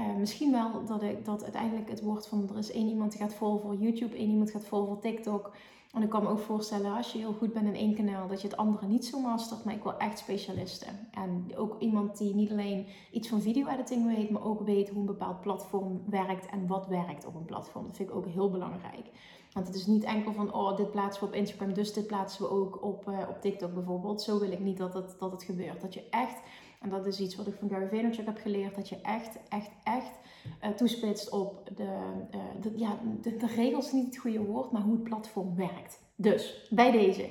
Uh, 0.00 0.16
misschien 0.18 0.52
wel 0.52 0.84
dat, 0.84 1.02
ik, 1.02 1.24
dat 1.24 1.42
uiteindelijk 1.42 1.90
het 1.90 2.02
wordt 2.02 2.26
van 2.26 2.48
er 2.52 2.58
is 2.58 2.72
één 2.72 2.88
iemand 2.88 3.12
die 3.12 3.20
gaat 3.20 3.34
volgen 3.34 3.60
voor 3.60 3.76
YouTube, 3.76 4.16
één 4.16 4.30
iemand 4.30 4.50
gaat 4.50 4.64
volgen 4.64 4.88
voor 4.88 4.98
TikTok. 4.98 5.52
En 5.92 6.02
ik 6.02 6.08
kan 6.08 6.22
me 6.22 6.28
ook 6.28 6.38
voorstellen 6.38 6.96
als 6.96 7.12
je 7.12 7.18
heel 7.18 7.32
goed 7.32 7.52
bent 7.52 7.66
in 7.66 7.74
één 7.74 7.94
kanaal, 7.94 8.28
dat 8.28 8.40
je 8.40 8.48
het 8.48 8.56
andere 8.56 8.86
niet 8.86 9.06
zo 9.06 9.20
mastert. 9.20 9.64
Maar 9.64 9.74
ik 9.74 9.82
wil 9.82 9.98
echt 9.98 10.18
specialisten. 10.18 11.08
En 11.10 11.46
ook 11.56 11.80
iemand 11.80 12.18
die 12.18 12.34
niet 12.34 12.50
alleen 12.50 12.86
iets 13.10 13.28
van 13.28 13.40
video-editing 13.40 14.16
weet, 14.16 14.30
maar 14.30 14.44
ook 14.44 14.60
weet 14.60 14.88
hoe 14.88 15.00
een 15.00 15.06
bepaald 15.06 15.40
platform 15.40 16.02
werkt 16.06 16.46
en 16.46 16.66
wat 16.66 16.86
werkt 16.86 17.26
op 17.26 17.34
een 17.34 17.44
platform. 17.44 17.86
Dat 17.86 17.96
vind 17.96 18.08
ik 18.08 18.14
ook 18.14 18.26
heel 18.26 18.50
belangrijk. 18.50 19.10
Want 19.52 19.66
het 19.66 19.76
is 19.76 19.86
niet 19.86 20.04
enkel 20.04 20.32
van, 20.32 20.54
oh, 20.54 20.76
dit 20.76 20.90
plaatsen 20.90 21.22
we 21.22 21.28
op 21.28 21.34
Instagram, 21.34 21.72
dus 21.72 21.92
dit 21.92 22.06
plaatsen 22.06 22.42
we 22.42 22.50
ook 22.50 22.84
op, 22.84 23.08
uh, 23.08 23.18
op 23.28 23.40
TikTok 23.40 23.74
bijvoorbeeld. 23.74 24.22
Zo 24.22 24.38
wil 24.38 24.52
ik 24.52 24.60
niet 24.60 24.76
dat 24.76 24.92
dat 25.18 25.30
het 25.30 25.42
gebeurt. 25.42 25.80
Dat 25.80 25.94
je 25.94 26.08
echt 26.10 26.40
en 26.80 26.90
dat 26.90 27.06
is 27.06 27.20
iets 27.20 27.36
wat 27.36 27.46
ik 27.46 27.54
van 27.58 27.68
Gary 27.68 27.88
Vaynerchuk 27.88 28.26
heb 28.26 28.38
geleerd. 28.38 28.74
Dat 28.74 28.88
je 28.88 29.00
echt, 29.00 29.38
echt, 29.48 29.70
echt 29.82 30.18
uh, 30.64 30.70
toespitst 30.70 31.30
op 31.30 31.70
de, 31.76 31.82
uh, 32.34 32.62
de 32.62 32.72
ja, 32.76 32.98
de, 33.22 33.36
de, 33.36 33.46
regels, 33.46 33.92
niet 33.92 34.06
het 34.06 34.18
goede 34.18 34.40
woord, 34.40 34.72
maar 34.72 34.82
hoe 34.82 34.94
het 34.94 35.02
platform 35.02 35.56
werkt. 35.56 35.98
Dus, 36.16 36.68
bij 36.70 36.90
deze. 36.90 37.22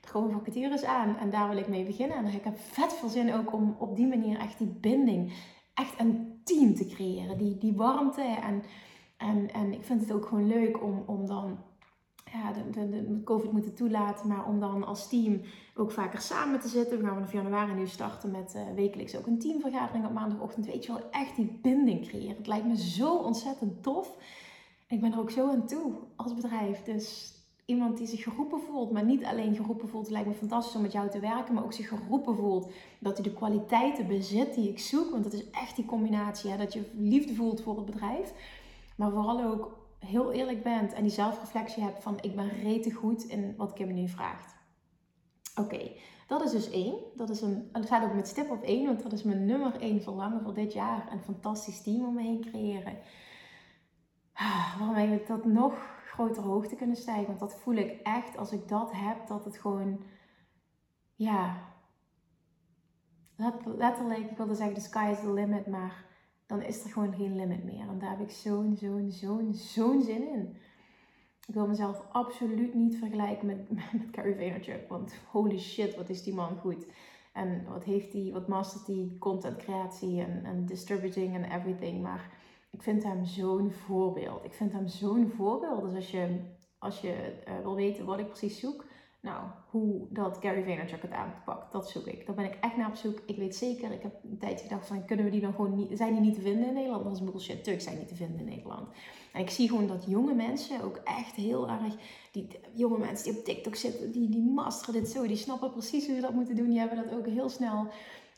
Er 0.00 0.10
komen 0.12 0.30
vacatures 0.30 0.84
aan 0.84 1.16
en 1.16 1.30
daar 1.30 1.48
wil 1.48 1.58
ik 1.58 1.68
mee 1.68 1.84
beginnen. 1.84 2.16
En 2.16 2.26
ik 2.26 2.44
heb 2.44 2.58
vet 2.58 2.92
veel 2.92 3.08
zin 3.08 3.34
ook 3.34 3.52
om 3.52 3.76
op 3.78 3.96
die 3.96 4.06
manier 4.06 4.38
echt 4.38 4.58
die 4.58 4.78
binding, 4.80 5.32
echt 5.74 6.00
een 6.00 6.40
team 6.44 6.74
te 6.74 6.86
creëren. 6.86 7.38
Die, 7.38 7.58
die 7.58 7.74
warmte 7.74 8.22
en... 8.22 8.62
En, 9.16 9.52
en 9.52 9.72
ik 9.72 9.84
vind 9.84 10.00
het 10.00 10.12
ook 10.12 10.26
gewoon 10.26 10.46
leuk 10.46 10.82
om, 10.82 11.02
om 11.06 11.26
dan 11.26 11.58
ja, 12.32 12.52
de, 12.52 12.70
de, 12.70 12.88
de, 12.88 13.22
COVID 13.24 13.52
moeten 13.52 13.74
toelaten. 13.74 14.28
Maar 14.28 14.46
om 14.46 14.60
dan 14.60 14.86
als 14.86 15.08
team 15.08 15.40
ook 15.74 15.92
vaker 15.92 16.20
samen 16.20 16.60
te 16.60 16.68
zitten. 16.68 16.98
We 16.98 17.04
gaan 17.04 17.14
vanaf 17.14 17.32
januari 17.32 17.72
nu 17.72 17.86
starten 17.86 18.30
met 18.30 18.54
uh, 18.56 18.62
wekelijks 18.74 19.16
ook 19.16 19.26
een 19.26 19.38
teamvergadering 19.38 20.06
op 20.06 20.12
maandagochtend. 20.12 20.66
Weet 20.66 20.84
je 20.84 20.92
wel, 20.92 21.10
echt 21.10 21.36
die 21.36 21.58
binding 21.62 22.08
creëren. 22.08 22.36
Het 22.36 22.46
lijkt 22.46 22.66
me 22.66 22.76
zo 22.76 23.16
ontzettend 23.16 23.82
tof. 23.82 24.16
ik 24.88 25.00
ben 25.00 25.12
er 25.12 25.18
ook 25.18 25.30
zo 25.30 25.50
aan 25.50 25.66
toe 25.66 25.92
als 26.16 26.34
bedrijf. 26.34 26.82
Dus 26.82 27.32
iemand 27.64 27.98
die 27.98 28.06
zich 28.06 28.22
geroepen 28.22 28.60
voelt, 28.60 28.92
maar 28.92 29.04
niet 29.04 29.24
alleen 29.24 29.56
geroepen 29.56 29.88
voelt. 29.88 30.10
Lijkt 30.10 30.28
me 30.28 30.34
fantastisch 30.34 30.74
om 30.74 30.82
met 30.82 30.92
jou 30.92 31.10
te 31.10 31.20
werken, 31.20 31.54
maar 31.54 31.64
ook 31.64 31.72
zich 31.72 31.88
geroepen 31.88 32.36
voelt. 32.36 32.72
Dat 32.98 33.14
hij 33.18 33.22
de 33.22 33.34
kwaliteiten 33.34 34.06
bezit 34.06 34.54
die 34.54 34.68
ik 34.68 34.78
zoek. 34.78 35.10
Want 35.10 35.24
dat 35.24 35.32
is 35.32 35.50
echt 35.50 35.76
die 35.76 35.84
combinatie. 35.84 36.50
Hè, 36.50 36.56
dat 36.56 36.72
je 36.72 36.90
liefde 36.94 37.34
voelt 37.34 37.62
voor 37.62 37.76
het 37.76 37.84
bedrijf. 37.84 38.32
Maar 38.96 39.10
vooral 39.10 39.44
ook 39.44 39.78
heel 39.98 40.32
eerlijk 40.32 40.62
bent 40.62 40.92
en 40.92 41.02
die 41.02 41.12
zelfreflectie 41.12 41.82
hebt 41.82 42.02
van 42.02 42.18
ik 42.20 42.36
ben 42.36 42.48
rete 42.48 42.92
goed 42.92 43.24
in 43.24 43.56
wat 43.56 43.72
Kim 43.72 43.94
nu 43.94 44.08
vraagt. 44.08 44.56
Oké, 45.54 45.90
dat 46.26 46.44
is 46.44 46.50
dus 46.50 46.70
één. 46.70 46.96
Dat, 47.14 47.30
is 47.30 47.40
een, 47.40 47.68
dat 47.72 47.84
staat 47.84 48.04
ook 48.04 48.14
met 48.14 48.28
stip 48.28 48.50
op 48.50 48.62
één, 48.62 48.86
want 48.86 49.02
dat 49.02 49.12
is 49.12 49.22
mijn 49.22 49.44
nummer 49.46 49.80
één 49.80 50.02
verlangen 50.02 50.42
voor 50.42 50.54
dit 50.54 50.72
jaar. 50.72 51.12
Een 51.12 51.22
fantastisch 51.22 51.82
team 51.82 52.06
om 52.06 52.14
me 52.14 52.22
heen 52.22 52.40
creëren. 52.40 52.98
Ah, 54.32 54.80
waarmee 54.80 55.08
we 55.08 55.22
tot 55.22 55.44
nog 55.44 55.96
grotere 56.06 56.46
hoogte 56.46 56.76
kunnen 56.76 56.96
stijgen. 56.96 57.26
Want 57.26 57.38
dat 57.38 57.54
voel 57.54 57.74
ik 57.74 58.00
echt 58.02 58.36
als 58.36 58.52
ik 58.52 58.68
dat 58.68 58.92
heb, 58.92 59.26
dat 59.26 59.44
het 59.44 59.58
gewoon, 59.58 60.02
ja, 61.14 61.56
letterlijk, 63.64 64.30
ik 64.30 64.36
wilde 64.36 64.54
zeggen 64.54 64.74
the 64.74 64.80
sky 64.80 65.08
is 65.12 65.20
the 65.20 65.32
limit, 65.32 65.66
maar 65.66 66.04
dan 66.48 66.62
is 66.62 66.84
er 66.84 66.90
gewoon 66.90 67.14
geen 67.14 67.36
limit 67.36 67.64
meer. 67.64 67.88
En 67.88 67.98
daar 67.98 68.10
heb 68.10 68.20
ik 68.20 68.30
zo'n, 68.30 68.76
zo'n, 68.76 69.10
zo'n, 69.10 69.54
zo'n 69.54 70.02
zin 70.02 70.28
in. 70.28 70.56
Ik 71.46 71.54
wil 71.54 71.66
mezelf 71.66 72.04
absoluut 72.12 72.74
niet 72.74 72.98
vergelijken 72.98 73.46
met, 73.46 73.70
met 73.92 74.10
Carrie 74.10 74.34
Vaynerchuk. 74.34 74.88
Want 74.88 75.14
holy 75.30 75.58
shit, 75.58 75.96
wat 75.96 76.08
is 76.08 76.22
die 76.22 76.34
man 76.34 76.56
goed. 76.56 76.86
En 77.32 77.64
wat 77.68 77.84
heeft 77.84 78.12
hij, 78.12 78.30
wat 78.32 78.48
mastert 78.48 78.86
hij 78.86 79.16
content 79.18 79.56
creatie 79.56 80.20
en, 80.20 80.44
en 80.44 80.66
distributing 80.66 81.34
en 81.34 81.44
everything. 81.44 82.02
Maar 82.02 82.30
ik 82.70 82.82
vind 82.82 83.02
hem 83.02 83.24
zo'n 83.24 83.70
voorbeeld. 83.70 84.44
Ik 84.44 84.52
vind 84.52 84.72
hem 84.72 84.86
zo'n 84.86 85.28
voorbeeld. 85.36 85.82
Dus 85.82 85.94
als 85.94 86.10
je, 86.10 86.40
als 86.78 87.00
je 87.00 87.42
uh, 87.48 87.60
wil 87.62 87.74
weten 87.74 88.04
wat 88.04 88.18
ik 88.18 88.26
precies 88.26 88.60
zoek, 88.60 88.84
nou, 89.20 89.44
hoe 89.70 90.06
dat 90.10 90.38
Gary 90.40 90.62
Vaynerchuk 90.62 91.02
het 91.02 91.10
aanpakt, 91.10 91.72
dat 91.72 91.88
zoek 91.90 92.06
ik. 92.06 92.26
Daar 92.26 92.34
ben 92.34 92.44
ik 92.44 92.58
echt 92.60 92.76
naar 92.76 92.88
op 92.88 92.94
zoek. 92.94 93.20
Ik 93.26 93.36
weet 93.36 93.56
zeker, 93.56 93.92
ik 93.92 94.02
heb 94.02 94.14
een 94.24 94.38
tijdje 94.38 94.66
gedacht 94.66 94.86
van, 94.86 95.04
kunnen 95.04 95.24
we 95.24 95.30
die 95.30 95.40
dan 95.40 95.54
gewoon 95.54 95.74
niet, 95.74 95.98
zijn 95.98 96.12
die 96.12 96.20
niet 96.20 96.34
te 96.34 96.40
vinden 96.40 96.66
in 96.66 96.74
Nederland? 96.74 97.04
Dat 97.04 97.12
is 97.12 97.24
bullshit, 97.24 97.64
Turks 97.64 97.84
zijn 97.84 97.98
niet 97.98 98.08
te 98.08 98.14
vinden 98.14 98.38
in 98.38 98.44
Nederland. 98.44 98.88
En 99.32 99.40
ik 99.40 99.50
zie 99.50 99.68
gewoon 99.68 99.86
dat 99.86 100.04
jonge 100.06 100.34
mensen 100.34 100.82
ook 100.82 100.96
echt 100.96 101.34
heel 101.34 101.68
erg, 101.68 101.94
die 102.32 102.48
jonge 102.74 102.98
mensen 102.98 103.30
die 103.30 103.38
op 103.38 103.44
TikTok 103.44 103.74
zitten, 103.74 104.12
die, 104.12 104.28
die 104.28 104.42
masteren 104.42 105.02
dit 105.02 105.10
zo, 105.10 105.26
die 105.26 105.36
snappen 105.36 105.70
precies 105.70 106.06
hoe 106.06 106.14
ze 106.14 106.20
dat 106.20 106.34
moeten 106.34 106.56
doen. 106.56 106.68
Die 106.68 106.78
hebben 106.78 107.04
dat 107.04 107.18
ook 107.18 107.26
heel 107.26 107.48
snel. 107.48 107.86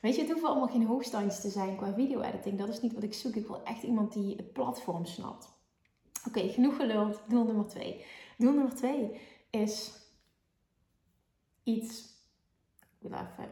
Weet 0.01 0.15
je, 0.15 0.21
het 0.21 0.31
hoeft 0.31 0.45
allemaal 0.45 0.69
geen 0.69 0.87
hoogstandjes 0.87 1.41
te 1.41 1.51
zijn 1.51 1.77
qua 1.77 1.95
video-editing. 1.95 2.59
Dat 2.59 2.69
is 2.69 2.81
niet 2.81 2.95
wat 2.95 3.03
ik 3.03 3.15
zoek. 3.15 3.35
Ik 3.35 3.47
wil 3.47 3.63
echt 3.65 3.83
iemand 3.83 4.13
die 4.13 4.37
het 4.37 4.53
platform 4.53 5.05
snapt. 5.05 5.49
Oké, 6.29 6.49
genoeg 6.49 6.77
geluld. 6.77 7.21
Doel 7.29 7.45
nummer 7.45 7.67
twee. 7.67 8.05
Doel 8.39 8.53
nummer 8.53 8.75
twee 8.75 9.21
is 9.51 10.00
iets. 11.63 12.19
Ik, 12.99 13.13
even, 13.13 13.51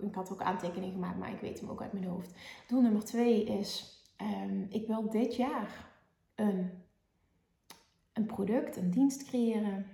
ik 0.00 0.14
had 0.14 0.32
ook 0.32 0.42
aantekeningen 0.42 0.94
gemaakt, 0.94 1.18
maar 1.18 1.32
ik 1.32 1.40
weet 1.40 1.60
hem 1.60 1.70
ook 1.70 1.82
uit 1.82 1.92
mijn 1.92 2.04
hoofd. 2.04 2.34
Doel 2.66 2.80
nummer 2.80 3.04
twee 3.04 3.44
is: 3.44 4.00
um, 4.20 4.66
ik 4.70 4.86
wil 4.86 5.10
dit 5.10 5.36
jaar 5.36 5.90
een, 6.34 6.70
een 8.12 8.26
product, 8.26 8.76
een 8.76 8.90
dienst 8.90 9.24
creëren, 9.24 9.86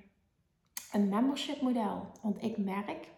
een 0.93 1.09
membership 1.09 1.61
model. 1.61 2.11
Want 2.23 2.43
ik 2.43 2.59
merk, 2.59 3.09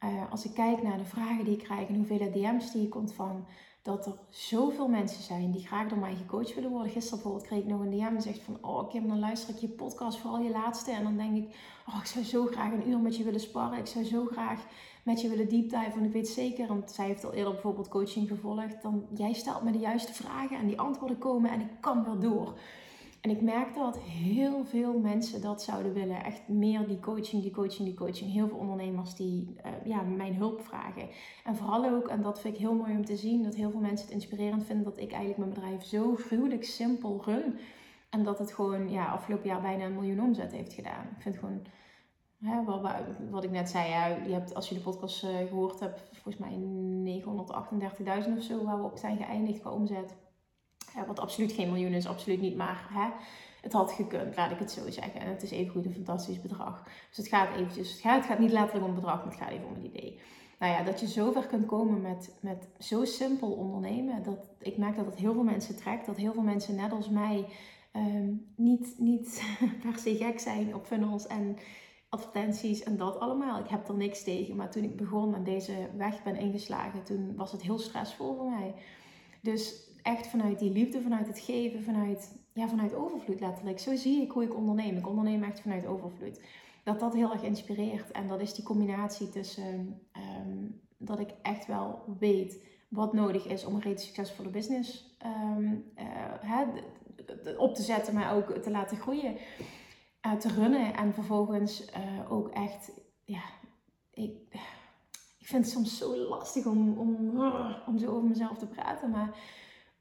uh, 0.00 0.30
als 0.30 0.44
ik 0.44 0.54
kijk 0.54 0.82
naar 0.82 0.98
de 0.98 1.04
vragen 1.04 1.44
die 1.44 1.56
ik 1.56 1.64
krijg 1.64 1.88
en 1.88 1.94
hoeveel 1.94 2.32
DM's 2.32 2.72
die 2.72 2.86
ik 2.86 2.94
ontvang, 2.94 3.44
dat 3.84 4.06
er 4.06 4.14
zoveel 4.28 4.88
mensen 4.88 5.22
zijn 5.22 5.50
die 5.50 5.66
graag 5.66 5.88
door 5.88 5.98
mij 5.98 6.14
gecoacht 6.14 6.54
willen 6.54 6.70
worden. 6.70 6.92
Gisteren 6.92 7.18
bijvoorbeeld 7.18 7.46
kreeg 7.46 7.62
ik 7.62 7.68
nog 7.68 7.80
een 7.80 7.90
DM 7.90 8.16
en 8.16 8.22
zegt 8.22 8.42
van... 8.42 8.58
Oh 8.60 8.90
Kim, 8.90 9.08
dan 9.08 9.18
luister 9.18 9.54
ik 9.54 9.60
je 9.60 9.68
podcast, 9.68 10.18
vooral 10.18 10.40
je 10.40 10.50
laatste. 10.50 10.90
En 10.90 11.02
dan 11.02 11.16
denk 11.16 11.36
ik, 11.36 11.56
oh 11.88 11.96
ik 12.00 12.06
zou 12.06 12.24
zo 12.24 12.46
graag 12.46 12.72
een 12.72 12.88
uur 12.88 12.98
met 12.98 13.16
je 13.16 13.24
willen 13.24 13.40
sparren. 13.40 13.78
Ik 13.78 13.86
zou 13.86 14.04
zo 14.04 14.26
graag 14.30 14.60
met 15.02 15.20
je 15.20 15.28
willen 15.28 15.48
deep 15.48 15.70
dive. 15.70 15.90
Want 15.94 16.06
ik 16.06 16.12
weet 16.12 16.28
zeker, 16.28 16.66
want 16.66 16.90
zij 16.90 17.06
heeft 17.06 17.24
al 17.24 17.32
eerder 17.32 17.52
bijvoorbeeld 17.52 17.88
coaching 17.88 18.28
gevolgd. 18.28 18.82
Dan, 18.82 19.06
jij 19.14 19.32
stelt 19.32 19.62
me 19.62 19.72
de 19.72 19.78
juiste 19.78 20.12
vragen 20.12 20.58
en 20.58 20.66
die 20.66 20.80
antwoorden 20.80 21.18
komen 21.18 21.50
en 21.50 21.60
ik 21.60 21.70
kan 21.80 22.04
wel 22.04 22.18
door. 22.18 22.58
En 23.24 23.30
ik 23.30 23.42
merk 23.42 23.74
dat 23.74 23.98
heel 23.98 24.64
veel 24.64 24.98
mensen 24.98 25.40
dat 25.40 25.62
zouden 25.62 25.92
willen. 25.92 26.24
Echt 26.24 26.48
meer 26.48 26.86
die 26.86 27.00
coaching, 27.00 27.42
die 27.42 27.50
coaching, 27.50 27.88
die 27.88 27.94
coaching. 27.94 28.32
Heel 28.32 28.48
veel 28.48 28.56
ondernemers 28.56 29.14
die 29.14 29.56
uh, 29.66 29.72
ja, 29.84 30.02
mijn 30.02 30.34
hulp 30.34 30.60
vragen. 30.60 31.08
En 31.44 31.56
vooral 31.56 31.84
ook, 31.84 32.08
en 32.08 32.22
dat 32.22 32.40
vind 32.40 32.54
ik 32.54 32.60
heel 32.60 32.74
mooi 32.74 32.92
om 32.92 33.04
te 33.04 33.16
zien, 33.16 33.42
dat 33.42 33.54
heel 33.54 33.70
veel 33.70 33.80
mensen 33.80 34.06
het 34.06 34.14
inspirerend 34.14 34.64
vinden 34.64 34.84
dat 34.84 34.98
ik 34.98 35.10
eigenlijk 35.10 35.38
mijn 35.38 35.50
bedrijf 35.50 35.84
zo 35.84 36.14
gruwelijk 36.14 36.64
simpel 36.64 37.22
run. 37.24 37.58
En 38.10 38.24
dat 38.24 38.38
het 38.38 38.52
gewoon 38.52 38.90
ja, 38.90 39.06
afgelopen 39.06 39.48
jaar 39.48 39.60
bijna 39.60 39.84
een 39.84 39.94
miljoen 39.94 40.20
omzet 40.20 40.52
heeft 40.52 40.72
gedaan. 40.72 41.06
Ik 41.16 41.22
vind 41.22 41.36
gewoon, 41.36 41.62
hè, 42.40 42.64
wat, 42.64 42.90
wat 43.30 43.44
ik 43.44 43.50
net 43.50 43.68
zei, 43.68 43.88
ja, 43.88 44.06
je 44.06 44.32
hebt, 44.32 44.54
als 44.54 44.68
je 44.68 44.74
de 44.74 44.80
podcast 44.80 45.24
uh, 45.24 45.36
gehoord 45.36 45.80
hebt, 45.80 46.02
volgens 46.12 46.36
mij 46.36 46.58
938.000 48.26 48.36
of 48.36 48.42
zo 48.42 48.64
waar 48.64 48.78
we 48.78 48.84
op 48.84 48.98
zijn 48.98 49.16
geëindigd 49.16 49.60
qua 49.60 49.70
omzet 49.70 50.14
wat 51.06 51.20
absoluut 51.20 51.52
geen 51.52 51.72
miljoen 51.72 51.92
is, 51.92 52.06
absoluut 52.06 52.40
niet. 52.40 52.56
Maar 52.56 52.88
hè, 52.90 53.08
het 53.60 53.72
had 53.72 53.92
gekund, 53.92 54.36
laat 54.36 54.50
ik 54.50 54.58
het 54.58 54.70
zo 54.70 54.90
zeggen. 54.90 55.20
En 55.20 55.28
het 55.28 55.42
is 55.42 55.50
even 55.50 55.72
goed 55.72 55.84
een 55.84 55.92
fantastisch 55.92 56.40
bedrag. 56.40 56.82
Dus 57.08 57.16
het 57.16 57.28
gaat 57.28 57.56
eventjes, 57.56 57.90
het 57.90 58.00
gaat, 58.00 58.16
het 58.16 58.26
gaat 58.26 58.38
niet 58.38 58.52
letterlijk 58.52 58.86
om 58.86 58.94
bedrag, 58.94 59.16
maar 59.16 59.32
het 59.32 59.42
gaat 59.42 59.50
even 59.50 59.66
om 59.66 59.74
het 59.74 59.84
idee. 59.84 60.20
Nou 60.58 60.72
ja, 60.72 60.82
dat 60.82 61.00
je 61.00 61.06
zover 61.06 61.46
kunt 61.46 61.66
komen 61.66 62.00
met, 62.00 62.34
met 62.40 62.68
zo 62.78 63.04
simpel 63.04 63.52
ondernemen. 63.52 64.22
Dat, 64.22 64.48
ik 64.58 64.76
merk 64.76 64.96
dat 64.96 65.06
het 65.06 65.16
heel 65.16 65.32
veel 65.32 65.42
mensen 65.42 65.76
trekt. 65.76 66.06
Dat 66.06 66.16
heel 66.16 66.32
veel 66.32 66.42
mensen 66.42 66.74
net 66.74 66.92
als 66.92 67.08
mij 67.08 67.46
um, 67.96 68.46
niet, 68.56 68.94
niet 68.98 69.42
per 69.82 69.98
se 69.98 70.16
gek 70.16 70.40
zijn 70.40 70.74
op 70.74 70.86
funnels 70.86 71.26
en 71.26 71.56
advertenties 72.08 72.82
en 72.82 72.96
dat 72.96 73.20
allemaal. 73.20 73.58
Ik 73.58 73.68
heb 73.68 73.88
er 73.88 73.94
niks 73.94 74.22
tegen. 74.22 74.56
Maar 74.56 74.70
toen 74.70 74.82
ik 74.82 74.96
begon 74.96 75.34
en 75.34 75.44
deze 75.44 75.88
weg 75.96 76.22
ben 76.22 76.36
ingeslagen, 76.36 77.04
toen 77.04 77.36
was 77.36 77.52
het 77.52 77.62
heel 77.62 77.78
stressvol 77.78 78.36
voor 78.36 78.50
mij. 78.50 78.74
Dus 79.40 79.92
echt 80.04 80.26
vanuit 80.26 80.58
die 80.58 80.72
liefde, 80.72 81.00
vanuit 81.00 81.26
het 81.26 81.38
geven, 81.38 81.82
vanuit, 81.82 82.38
ja, 82.52 82.68
vanuit 82.68 82.94
overvloed 82.94 83.40
letterlijk. 83.40 83.78
Zo 83.78 83.96
zie 83.96 84.22
ik 84.22 84.30
hoe 84.30 84.42
ik 84.42 84.54
onderneem. 84.56 84.96
Ik 84.96 85.08
onderneem 85.08 85.42
echt 85.42 85.60
vanuit 85.60 85.86
overvloed. 85.86 86.40
Dat 86.84 87.00
dat 87.00 87.14
heel 87.14 87.32
erg 87.32 87.42
inspireert. 87.42 88.10
En 88.10 88.28
dat 88.28 88.40
is 88.40 88.54
die 88.54 88.64
combinatie 88.64 89.28
tussen 89.28 90.00
ehm, 90.12 90.66
dat 90.98 91.20
ik 91.20 91.34
echt 91.42 91.66
wel 91.66 92.16
weet 92.18 92.62
wat 92.88 93.12
nodig 93.12 93.46
is 93.46 93.64
om 93.64 93.74
een 93.74 93.80
rete 93.80 94.02
succesvolle 94.02 94.48
business 94.48 95.16
um, 95.56 95.92
op 97.56 97.74
te 97.74 97.82
zetten, 97.82 98.14
maar 98.14 98.34
ook 98.34 98.50
te 98.50 98.70
laten 98.70 98.96
groeien, 98.96 99.36
uh, 100.26 100.32
te 100.32 100.48
runnen 100.48 100.94
en 100.94 101.14
vervolgens 101.14 101.84
uh, 101.84 102.32
ook 102.32 102.48
echt, 102.48 102.90
ja, 103.24 103.42
ik, 104.10 104.36
ik 105.38 105.46
vind 105.46 105.64
het 105.64 105.74
soms 105.74 105.98
zo 105.98 106.16
lastig 106.16 106.66
om, 106.66 106.98
om, 106.98 107.40
om 107.86 107.98
zo 107.98 108.10
over 108.10 108.28
mezelf 108.28 108.58
te 108.58 108.66
praten, 108.66 109.10
maar 109.10 109.38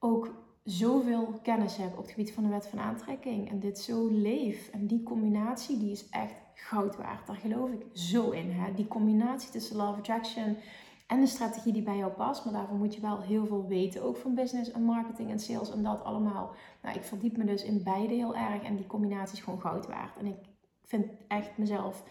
ook 0.04 0.34
zoveel 0.64 1.40
kennis 1.44 1.78
heb 1.78 1.92
op 1.92 2.04
het 2.04 2.12
gebied 2.12 2.34
van 2.34 2.44
de 2.44 2.50
wet 2.50 2.68
van 2.68 2.80
aantrekking 2.80 3.50
en 3.50 3.60
dit 3.60 3.80
zo 3.80 4.08
leef. 4.08 4.70
En 4.70 4.88
die 4.88 5.04
combinatie 5.04 5.78
die 5.78 5.92
is 5.92 6.10
echt 6.10 6.34
goud 6.54 6.96
waard. 6.96 7.28
Daar 7.28 7.36
geloof 7.36 7.72
ik 7.72 7.86
zo 7.94 8.30
in. 8.30 8.52
Hè? 8.52 8.74
Die 8.74 8.88
combinatie 8.88 9.52
tussen 9.52 9.76
Love 9.76 9.98
Attraction 9.98 10.58
en 11.08 11.20
de 11.20 11.28
strategie 11.28 11.74
die 11.74 11.82
bij 11.82 11.98
jou 11.98 12.12
past. 12.12 12.46
Maar 12.46 12.54
daarvoor 12.54 12.78
moet 12.78 12.96
je 12.96 13.02
wel 13.02 13.22
heel 13.22 13.46
veel 13.46 13.68
weten. 13.68 14.04
Ook 14.04 14.18
van 14.18 14.36
business 14.36 14.72
en 14.72 14.84
marketing 14.84 15.30
en 15.30 15.40
sales 15.40 15.72
en 15.72 15.84
dat 15.84 16.04
allemaal. 16.04 16.56
Nou, 16.82 16.96
ik 16.98 17.04
verdiep 17.04 17.38
me 17.38 17.46
dus 17.46 17.64
in 17.64 17.84
beide 17.84 18.14
heel 18.14 18.36
erg. 18.36 18.64
En 18.64 18.76
die 18.76 18.88
combinatie 18.88 19.38
is 19.38 19.44
gewoon 19.44 19.62
goud 19.62 19.88
waard. 19.88 20.18
En 20.18 20.26
ik 20.26 20.38
vind 20.84 21.06
echt 21.28 21.58
mezelf 21.58 22.04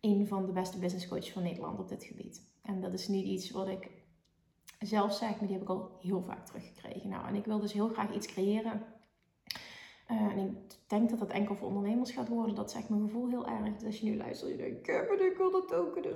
een 0.00 0.26
van 0.26 0.46
de 0.46 0.52
beste 0.52 0.78
business 0.78 1.08
coaches 1.08 1.32
van 1.32 1.42
Nederland 1.42 1.78
op 1.78 1.88
dit 1.88 2.04
gebied. 2.04 2.42
En 2.62 2.80
dat 2.80 2.92
is 2.92 3.08
niet 3.08 3.26
iets 3.26 3.50
wat 3.50 3.68
ik 3.68 3.90
zelf 4.78 5.14
zeg, 5.14 5.30
maar 5.30 5.46
die 5.46 5.52
heb 5.52 5.62
ik 5.62 5.68
al 5.68 5.90
heel 6.00 6.22
vaak 6.22 6.46
teruggekregen. 6.46 7.08
Nou, 7.08 7.26
en 7.26 7.34
ik 7.34 7.44
wil 7.44 7.60
dus 7.60 7.72
heel 7.72 7.88
graag 7.88 8.14
iets 8.14 8.26
creëren. 8.26 8.82
Uh, 10.10 10.20
en 10.20 10.38
ik 10.38 10.76
denk 10.86 11.10
dat 11.10 11.18
dat 11.18 11.30
enkel 11.30 11.54
voor 11.54 11.68
ondernemers 11.68 12.10
gaat 12.10 12.28
worden. 12.28 12.54
Dat 12.54 12.70
zegt 12.70 12.88
mijn 12.88 13.02
gevoel 13.02 13.28
heel 13.28 13.46
erg. 13.46 13.74
Dus 13.76 13.84
als 13.84 14.00
je 14.00 14.10
nu 14.10 14.16
luistert, 14.16 14.50
je 14.50 14.56
denkt, 14.56 14.88
ik 15.20 15.34
wil 15.36 15.50
dat 15.50 15.74
ook. 15.74 16.02
Dus 16.02 16.14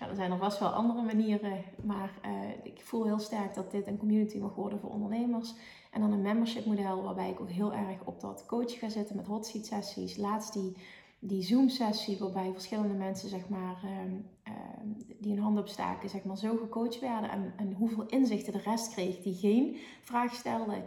ja, 0.00 0.08
er 0.08 0.14
zijn 0.14 0.32
er 0.32 0.38
vast 0.38 0.58
wel 0.58 0.68
andere 0.68 1.02
manieren. 1.02 1.64
Maar 1.84 2.18
uh, 2.26 2.50
ik 2.62 2.80
voel 2.84 3.04
heel 3.04 3.18
sterk 3.18 3.54
dat 3.54 3.70
dit 3.70 3.86
een 3.86 3.98
community 3.98 4.38
mag 4.38 4.54
worden 4.54 4.80
voor 4.80 4.90
ondernemers. 4.90 5.54
En 5.90 6.00
dan 6.00 6.12
een 6.12 6.22
membership 6.22 6.64
model 6.64 7.02
waarbij 7.02 7.30
ik 7.30 7.40
ook 7.40 7.50
heel 7.50 7.72
erg 7.72 8.04
op 8.04 8.20
dat 8.20 8.46
coach 8.46 8.78
ga 8.78 8.88
zitten 8.88 9.16
met 9.16 9.26
hot 9.26 9.46
seat 9.46 9.66
sessies. 9.66 10.16
Laatst 10.16 10.52
die 10.52 10.76
die 11.18 11.42
Zoom-sessie 11.42 12.18
waarbij 12.18 12.52
verschillende 12.52 12.94
mensen, 12.94 13.28
zeg 13.28 13.48
maar, 13.48 13.76
ehm, 13.84 14.14
ehm, 14.42 14.88
die 15.20 15.32
een 15.32 15.42
hand 15.42 15.58
opstaken, 15.58 16.08
zeg 16.08 16.24
maar, 16.24 16.38
zo 16.38 16.56
gecoacht 16.56 17.00
werden 17.00 17.30
en, 17.56 17.72
hoeveel 17.72 18.06
inzichten 18.06 18.52
de 18.52 18.58
rest 18.58 18.92
kreeg 18.92 19.22
die 19.22 19.34
geen 19.34 19.76
vraag 20.02 20.34
stelde. 20.34 20.82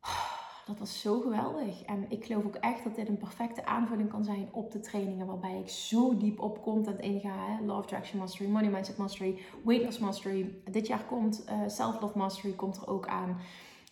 Dat 0.66 0.78
was 0.78 1.00
zo 1.00 1.20
geweldig. 1.20 1.82
En 1.82 2.06
ik 2.08 2.24
geloof 2.24 2.44
ook 2.44 2.54
echt 2.54 2.84
dat 2.84 2.94
dit 2.94 3.08
een 3.08 3.18
perfecte 3.18 3.66
aanvulling 3.66 4.08
kan 4.08 4.24
zijn 4.24 4.48
op 4.52 4.72
de 4.72 4.80
trainingen 4.80 5.26
waarbij 5.26 5.58
ik 5.58 5.68
zo 5.68 6.16
diep 6.16 6.40
op 6.40 6.62
content 6.62 7.00
inga. 7.00 7.60
Love 7.64 7.86
Traction 7.86 8.18
Mastery, 8.18 8.50
Money 8.50 8.70
Mindset 8.70 8.96
Mastery, 8.96 9.38
Weight 9.64 9.84
Loss 9.84 9.98
Mastery. 9.98 10.62
Dit 10.70 10.86
jaar 10.86 11.04
komt 11.04 11.44
uh, 11.48 11.68
Self 11.68 12.00
Love 12.00 12.18
Mastery 12.18 12.52
komt 12.52 12.76
er 12.76 12.88
ook 12.88 13.06
aan. 13.06 13.40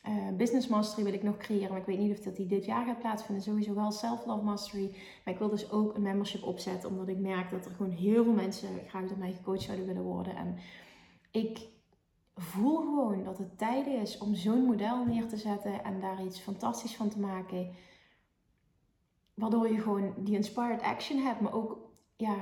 Uh, 0.08 0.36
business 0.36 0.68
Mastery 0.68 1.04
wil 1.04 1.12
ik 1.12 1.22
nog 1.22 1.36
creëren, 1.36 1.70
maar 1.70 1.80
ik 1.80 1.86
weet 1.86 1.98
niet 1.98 2.18
of 2.18 2.24
dat 2.24 2.36
die 2.36 2.46
dit 2.46 2.64
jaar 2.64 2.86
gaat 2.86 2.98
plaatsvinden. 2.98 3.44
Sowieso 3.44 3.74
wel 3.74 3.90
Self 3.90 4.26
Love 4.26 4.44
Mastery. 4.44 4.94
Maar 5.24 5.34
ik 5.34 5.38
wil 5.38 5.48
dus 5.48 5.70
ook 5.70 5.94
een 5.94 6.02
membership 6.02 6.42
opzetten, 6.42 6.88
omdat 6.88 7.08
ik 7.08 7.18
merk 7.18 7.50
dat 7.50 7.64
er 7.64 7.70
gewoon 7.70 7.92
heel 7.92 8.24
veel 8.24 8.32
mensen 8.32 8.68
graag 8.88 9.08
door 9.08 9.18
mij 9.18 9.32
gecoacht 9.32 9.62
zouden 9.62 9.86
willen 9.86 10.02
worden. 10.02 10.36
En 10.36 10.56
ik 11.30 11.66
voel 12.36 12.76
gewoon 12.76 13.24
dat 13.24 13.38
het 13.38 13.58
tijd 13.58 13.86
is 13.86 14.18
om 14.18 14.34
zo'n 14.34 14.64
model 14.64 15.04
neer 15.04 15.28
te 15.28 15.36
zetten 15.36 15.84
en 15.84 16.00
daar 16.00 16.24
iets 16.24 16.40
fantastisch 16.40 16.96
van 16.96 17.08
te 17.08 17.20
maken. 17.20 17.70
Waardoor 19.34 19.68
je 19.68 19.80
gewoon 19.80 20.14
die 20.16 20.34
inspired 20.34 20.82
action 20.82 21.18
hebt, 21.18 21.40
maar 21.40 21.52
ook 21.52 21.78
ja, 22.16 22.36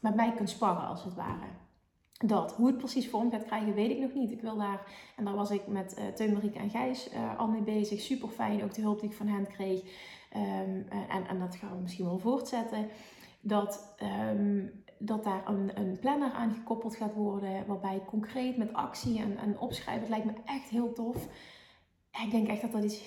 met 0.00 0.14
mij 0.14 0.32
kunt 0.32 0.50
sparren 0.50 0.86
als 0.86 1.04
het 1.04 1.14
ware 1.14 1.59
dat. 2.24 2.52
Hoe 2.52 2.66
het 2.66 2.78
precies 2.78 3.08
vorm 3.08 3.30
gaat 3.30 3.44
krijgen, 3.44 3.74
weet 3.74 3.90
ik 3.90 3.98
nog 3.98 4.14
niet. 4.14 4.30
Ik 4.30 4.40
wil 4.40 4.56
daar, 4.56 4.86
en 5.16 5.24
daar 5.24 5.34
was 5.34 5.50
ik 5.50 5.66
met 5.66 5.98
uh, 5.98 6.06
Teun, 6.06 6.32
Marieke 6.32 6.58
en 6.58 6.70
Gijs 6.70 7.12
uh, 7.12 7.38
al 7.38 7.48
mee 7.48 7.62
bezig. 7.62 8.00
Super 8.00 8.28
fijn, 8.28 8.64
ook 8.64 8.74
de 8.74 8.80
hulp 8.80 9.00
die 9.00 9.10
ik 9.10 9.16
van 9.16 9.26
hen 9.26 9.46
kreeg. 9.46 9.80
Um, 10.36 10.86
en, 10.88 11.26
en 11.28 11.38
dat 11.38 11.56
gaan 11.56 11.74
we 11.74 11.82
misschien 11.82 12.04
wel 12.04 12.18
voortzetten. 12.18 12.88
Dat, 13.40 13.94
um, 14.32 14.84
dat 14.98 15.24
daar 15.24 15.48
een, 15.48 15.70
een 15.80 15.98
planner 15.98 16.32
aan 16.32 16.52
gekoppeld 16.52 16.96
gaat 16.96 17.14
worden, 17.14 17.66
waarbij 17.66 18.02
concreet 18.06 18.56
met 18.56 18.72
actie 18.72 19.20
en, 19.20 19.38
en 19.38 19.58
opschrijven, 19.58 20.00
het 20.00 20.10
lijkt 20.10 20.26
me 20.26 20.32
echt 20.44 20.68
heel 20.68 20.92
tof. 20.92 21.28
ik 22.24 22.30
denk 22.30 22.48
echt 22.48 22.60
dat 22.60 22.72
dat, 22.72 22.84
iets, 22.84 22.98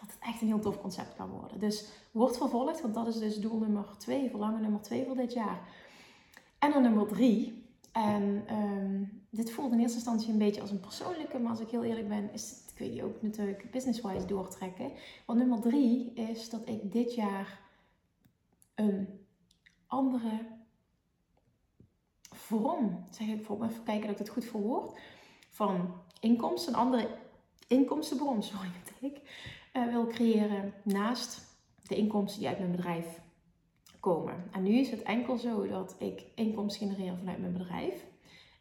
dat 0.00 0.10
het 0.10 0.18
echt 0.20 0.40
een 0.40 0.46
heel 0.46 0.60
tof 0.60 0.80
concept 0.80 1.16
kan 1.16 1.30
worden. 1.30 1.58
Dus 1.58 1.88
wordt 2.12 2.36
vervolgd, 2.36 2.80
want 2.80 2.94
dat 2.94 3.06
is 3.06 3.18
dus 3.18 3.36
doel 3.36 3.58
nummer 3.58 3.84
twee, 3.98 4.30
verlangen 4.30 4.62
nummer 4.62 4.80
twee 4.80 5.04
voor 5.06 5.16
dit 5.16 5.32
jaar. 5.32 5.60
En 6.58 6.72
dan 6.72 6.82
nummer 6.82 7.06
drie, 7.06 7.69
en 7.92 8.42
ehm, 8.46 9.04
dit 9.30 9.50
voelde 9.50 9.74
in 9.74 9.80
eerste 9.80 9.96
instantie 9.96 10.32
een 10.32 10.38
beetje 10.38 10.60
als 10.60 10.70
een 10.70 10.80
persoonlijke, 10.80 11.38
maar 11.38 11.50
als 11.50 11.60
ik 11.60 11.68
heel 11.68 11.84
eerlijk 11.84 12.08
ben, 12.08 12.32
is 12.32 12.50
het, 12.50 12.72
kun 12.74 12.94
je 12.94 13.04
ook 13.04 13.22
natuurlijk 13.22 13.70
business-wise 13.70 14.26
doortrekken. 14.26 14.92
Want 15.26 15.38
nummer 15.38 15.60
drie 15.60 16.12
is 16.12 16.50
dat 16.50 16.68
ik 16.68 16.92
dit 16.92 17.14
jaar 17.14 17.60
een 18.74 19.08
andere 19.86 20.46
vorm, 22.30 23.04
zeg 23.10 23.28
ik 23.28 23.44
voor, 23.44 23.64
even 23.64 23.82
kijken 23.82 24.06
dat 24.06 24.10
ik 24.10 24.18
het 24.18 24.34
goed 24.34 24.44
verwoord, 24.44 24.98
van 25.50 25.94
inkomsten, 26.20 26.72
een 26.72 26.78
andere 26.78 27.08
inkomstenbron, 27.66 28.42
sorry, 28.52 28.70
ik, 29.00 29.20
uh, 29.72 29.86
wil 29.86 30.06
creëren 30.06 30.74
naast 30.82 31.48
de 31.86 31.96
inkomsten 31.96 32.40
die 32.40 32.48
uit 32.48 32.58
mijn 32.58 32.70
bedrijf 32.70 33.20
komen. 34.00 34.44
En 34.52 34.62
nu 34.62 34.70
is 34.70 34.90
het 34.90 35.02
enkel 35.02 35.38
zo 35.38 35.68
dat 35.68 35.96
ik 35.98 36.24
inkomsten 36.34 36.88
genereer 36.88 37.16
vanuit 37.16 37.38
mijn 37.38 37.52
bedrijf. 37.52 38.08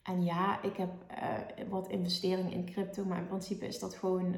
En 0.04 0.24
ja, 0.24 0.62
ik 0.62 0.78
heb 0.78 0.90
uh, 1.12 1.70
wat 1.70 1.88
investeringen 1.88 2.52
in 2.52 2.66
crypto, 2.66 3.06
maar 3.06 3.18
in 3.18 3.28
principe 3.28 3.68
is 3.68 3.80
dat 3.80 3.96
gewoon, 3.96 4.26
uh, 4.26 4.36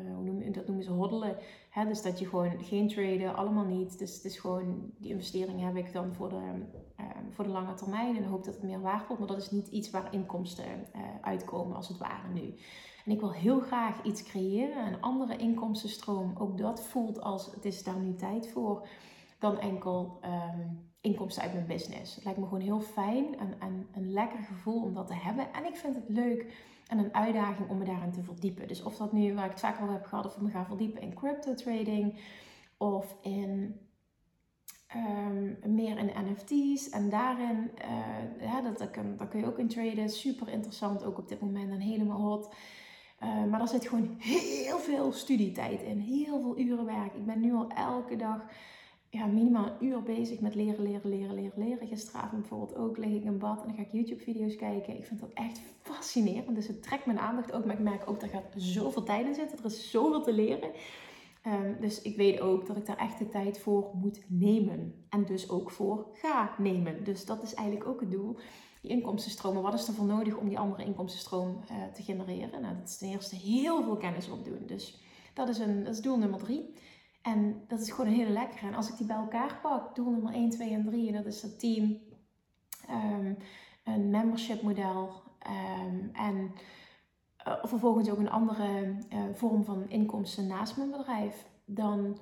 uh, 0.00 0.14
hoe 0.14 0.24
noem 0.24 0.52
dat 0.52 0.66
noemen 0.66 0.84
ze 0.84 0.90
hoddelen. 0.90 1.36
Hè? 1.70 1.86
Dus 1.86 2.02
dat 2.02 2.18
je 2.18 2.26
gewoon 2.26 2.64
geen 2.64 2.88
traden, 2.88 3.36
allemaal 3.36 3.64
niet. 3.64 3.98
Dus 3.98 4.14
het 4.14 4.24
is 4.24 4.38
gewoon, 4.38 4.92
die 4.98 5.10
investering 5.10 5.60
heb 5.60 5.76
ik 5.76 5.92
dan 5.92 6.14
voor 6.14 6.28
de, 6.28 6.62
voor 7.30 7.44
de 7.44 7.50
lange 7.50 7.74
termijn 7.74 8.16
en 8.16 8.24
hoop 8.24 8.44
dat 8.44 8.54
het 8.54 8.62
meer 8.62 8.80
waard 8.80 9.06
wordt. 9.06 9.18
Maar 9.18 9.32
dat 9.32 9.42
is 9.42 9.50
niet 9.50 9.68
iets 9.68 9.90
waar 9.90 10.12
inkomsten 10.12 10.64
uitkomen 11.20 11.76
als 11.76 11.88
het 11.88 11.98
ware 11.98 12.28
nu. 12.32 12.54
En 13.04 13.12
ik 13.12 13.20
wil 13.20 13.32
heel 13.32 13.60
graag 13.60 14.02
iets 14.02 14.22
creëren, 14.22 14.86
een 14.86 15.00
andere 15.00 15.36
inkomstenstroom. 15.36 16.32
Ook 16.38 16.58
dat 16.58 16.82
voelt 16.82 17.20
als 17.20 17.46
het 17.54 17.64
is 17.64 17.84
daar 17.84 17.98
nu 17.98 18.14
tijd 18.14 18.48
voor 18.48 18.88
dan 19.44 19.60
enkel 19.60 20.18
ehm, 20.20 20.60
inkomsten 21.00 21.42
uit 21.42 21.52
mijn 21.52 21.66
business. 21.66 22.14
Het 22.14 22.24
lijkt 22.24 22.38
me 22.38 22.44
gewoon 22.44 22.60
heel 22.60 22.80
fijn 22.80 23.38
en, 23.38 23.54
en 23.60 23.88
een 23.92 24.12
lekker 24.12 24.42
gevoel 24.42 24.82
om 24.82 24.94
dat 24.94 25.06
te 25.06 25.14
hebben. 25.14 25.52
En 25.52 25.64
ik 25.64 25.76
vind 25.76 25.94
het 25.94 26.08
leuk 26.08 26.52
en 26.88 26.98
een 26.98 27.14
uitdaging 27.14 27.68
om 27.68 27.78
me 27.78 27.84
daarin 27.84 28.12
te 28.12 28.22
verdiepen. 28.22 28.68
Dus 28.68 28.82
of 28.82 28.96
dat 28.96 29.12
nu, 29.12 29.34
waar 29.34 29.44
ik 29.44 29.50
het 29.50 29.60
vaak 29.60 29.80
al 29.80 29.88
heb 29.88 30.04
gehad, 30.04 30.26
of 30.26 30.36
ik 30.36 30.42
me 30.42 30.50
ga 30.50 30.64
verdiepen 30.64 31.02
in 31.02 31.14
crypto 31.14 31.54
trading 31.54 32.18
of 32.76 33.16
in 33.20 33.80
ehm, 34.86 35.74
meer 35.74 35.98
in 35.98 36.12
NFT's. 36.24 36.88
En 36.88 37.10
daarin, 37.10 37.70
uh, 37.84 38.46
ja, 38.46 38.60
dat, 38.60 38.78
dat, 38.78 38.90
kan, 38.90 39.16
dat 39.16 39.28
kun 39.28 39.40
je 39.40 39.46
ook 39.46 39.58
in 39.58 39.68
traden. 39.68 40.08
Super 40.08 40.48
interessant, 40.48 41.04
ook 41.04 41.18
op 41.18 41.28
dit 41.28 41.40
moment 41.40 41.70
en 41.70 41.80
helemaal 41.80 42.20
hot. 42.20 42.54
Uh, 43.22 43.44
maar 43.44 43.60
er 43.60 43.68
zit 43.68 43.88
gewoon 43.88 44.16
heel 44.18 44.78
veel 44.78 45.12
studietijd 45.12 45.82
in, 45.82 45.98
heel 45.98 46.40
veel 46.40 46.58
uren 46.58 46.84
werk. 46.84 47.14
Ik 47.14 47.26
ben 47.26 47.40
nu 47.40 47.54
al 47.54 47.68
elke 47.70 48.16
dag 48.16 48.46
ja, 49.14 49.26
minimaal 49.26 49.66
een 49.66 49.86
uur 49.86 50.02
bezig 50.02 50.40
met 50.40 50.54
leren, 50.54 50.82
leren, 50.82 51.10
leren, 51.10 51.34
leren, 51.34 51.64
leren. 51.64 51.88
Gisteravond 51.88 52.40
bijvoorbeeld 52.40 52.76
ook 52.76 52.96
lig 52.96 53.10
ik 53.10 53.24
in 53.24 53.38
bad 53.38 53.60
en 53.60 53.66
dan 53.66 53.76
ga 53.76 53.82
ik 53.82 53.92
YouTube-video's 53.92 54.56
kijken. 54.56 54.96
Ik 54.96 55.04
vind 55.04 55.20
dat 55.20 55.30
echt 55.34 55.60
fascinerend. 55.80 56.54
Dus 56.54 56.66
het 56.66 56.82
trekt 56.82 57.06
mijn 57.06 57.18
aandacht 57.18 57.52
ook. 57.52 57.64
Maar 57.64 57.74
ik 57.74 57.80
merk 57.80 58.08
ook, 58.08 58.20
dat 58.20 58.30
gaat 58.30 58.52
zoveel 58.56 59.02
tijd 59.02 59.26
in 59.26 59.34
zitten. 59.34 59.58
Er 59.58 59.64
is 59.64 59.90
zoveel 59.90 60.22
te 60.22 60.32
leren. 60.32 60.70
Um, 61.46 61.76
dus 61.80 62.02
ik 62.02 62.16
weet 62.16 62.40
ook 62.40 62.66
dat 62.66 62.76
ik 62.76 62.86
daar 62.86 62.96
echt 62.96 63.18
de 63.18 63.28
tijd 63.28 63.58
voor 63.58 63.90
moet 63.94 64.20
nemen. 64.26 64.94
En 65.08 65.24
dus 65.24 65.50
ook 65.50 65.70
voor 65.70 66.06
ga 66.12 66.54
nemen. 66.58 67.04
Dus 67.04 67.24
dat 67.24 67.42
is 67.42 67.54
eigenlijk 67.54 67.88
ook 67.88 68.00
het 68.00 68.10
doel. 68.10 68.36
Die 68.80 68.90
inkomstenstromen, 68.90 69.62
wat 69.62 69.74
is 69.74 69.88
er 69.88 69.94
voor 69.94 70.06
nodig 70.06 70.36
om 70.36 70.48
die 70.48 70.58
andere 70.58 70.84
inkomstenstroom 70.84 71.60
uh, 71.70 71.92
te 71.92 72.02
genereren? 72.02 72.60
Nou, 72.60 72.74
dat 72.78 72.88
is 72.88 72.98
ten 72.98 73.08
eerste 73.08 73.36
heel 73.36 73.82
veel 73.82 73.96
kennis 73.96 74.28
opdoen. 74.30 74.62
Dus 74.66 75.02
dat 75.34 75.48
is, 75.48 75.58
een, 75.58 75.84
dat 75.84 75.94
is 75.94 76.00
doel 76.00 76.18
nummer 76.18 76.38
drie. 76.38 76.74
En 77.24 77.64
dat 77.68 77.80
is 77.80 77.90
gewoon 77.90 78.06
een 78.06 78.16
hele 78.16 78.30
lekkere. 78.30 78.66
En 78.66 78.74
als 78.74 78.88
ik 78.88 78.96
die 78.96 79.06
bij 79.06 79.16
elkaar 79.16 79.58
pak, 79.62 79.94
doel 79.94 80.10
nummer 80.10 80.32
1, 80.32 80.50
2 80.50 80.72
en 80.72 80.84
3, 80.84 81.08
en 81.08 81.14
dat 81.14 81.26
is 81.26 81.40
dat 81.40 81.60
team, 81.60 81.98
um, 82.90 83.36
een 83.84 84.10
membership 84.10 84.62
model 84.62 85.12
um, 85.46 86.10
en 86.12 86.52
uh, 87.48 87.54
vervolgens 87.62 88.10
ook 88.10 88.18
een 88.18 88.30
andere 88.30 88.96
uh, 89.12 89.22
vorm 89.32 89.64
van 89.64 89.88
inkomsten 89.88 90.46
naast 90.46 90.76
mijn 90.76 90.90
bedrijf, 90.90 91.46
dan 91.64 92.18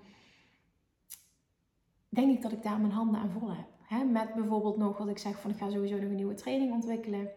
denk 2.09 2.37
ik 2.37 2.43
dat 2.43 2.53
ik 2.53 2.63
daar 2.63 2.81
mijn 2.81 2.93
handen 2.93 3.21
aan 3.21 3.31
vol 3.31 3.51
heb. 3.51 3.67
hè, 3.83 4.05
met 4.05 4.35
bijvoorbeeld 4.35 4.77
nog 4.77 4.99
wat 4.99 5.09
ik 5.09 5.19
zeg 5.19 5.41
van 5.41 5.51
ik 5.51 5.57
ga 5.57 5.71
sowieso 5.71 5.97
nog 5.97 6.05
een 6.05 6.15
nieuwe 6.15 6.35
training 6.35 6.73
ontwikkelen. 6.73 7.31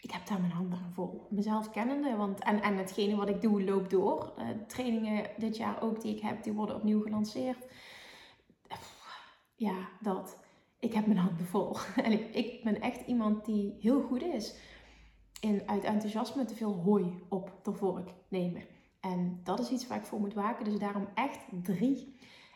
Ik 0.00 0.10
heb 0.10 0.26
daar 0.26 0.40
mijn 0.40 0.52
handen 0.52 0.92
vol. 0.92 1.26
Mezelf 1.30 1.70
kennende. 1.70 2.16
Want, 2.16 2.42
en, 2.42 2.62
en 2.62 2.76
hetgene 2.76 3.16
wat 3.16 3.28
ik 3.28 3.40
doe 3.40 3.64
loopt 3.64 3.90
door. 3.90 4.32
Uh, 4.38 4.48
trainingen 4.66 5.30
dit 5.38 5.56
jaar 5.56 5.82
ook 5.82 6.00
die 6.00 6.14
ik 6.14 6.22
heb, 6.22 6.42
die 6.42 6.52
worden 6.52 6.76
opnieuw 6.76 7.02
gelanceerd. 7.02 7.66
Ja, 9.54 9.88
dat. 10.00 10.38
Ik 10.78 10.92
heb 10.92 11.06
mijn 11.06 11.18
handen 11.18 11.46
vol. 11.46 11.76
En 12.04 12.12
ik, 12.12 12.34
ik 12.34 12.64
ben 12.64 12.80
echt 12.80 13.06
iemand 13.06 13.44
die 13.44 13.76
heel 13.80 14.02
goed 14.02 14.22
is 14.22 14.54
in 15.40 15.62
uit 15.66 15.84
enthousiasme 15.84 16.44
te 16.44 16.54
veel 16.54 16.72
hooi 16.72 17.22
op 17.28 17.60
de 17.62 17.72
vork 17.72 18.10
nemen. 18.28 18.62
En 19.00 19.40
dat 19.42 19.58
is 19.58 19.70
iets 19.70 19.86
waar 19.86 19.98
ik 19.98 20.04
voor 20.04 20.20
moet 20.20 20.34
waken. 20.34 20.64
Dus 20.64 20.78
daarom 20.78 21.08
echt 21.14 21.40
drie. 21.62 22.14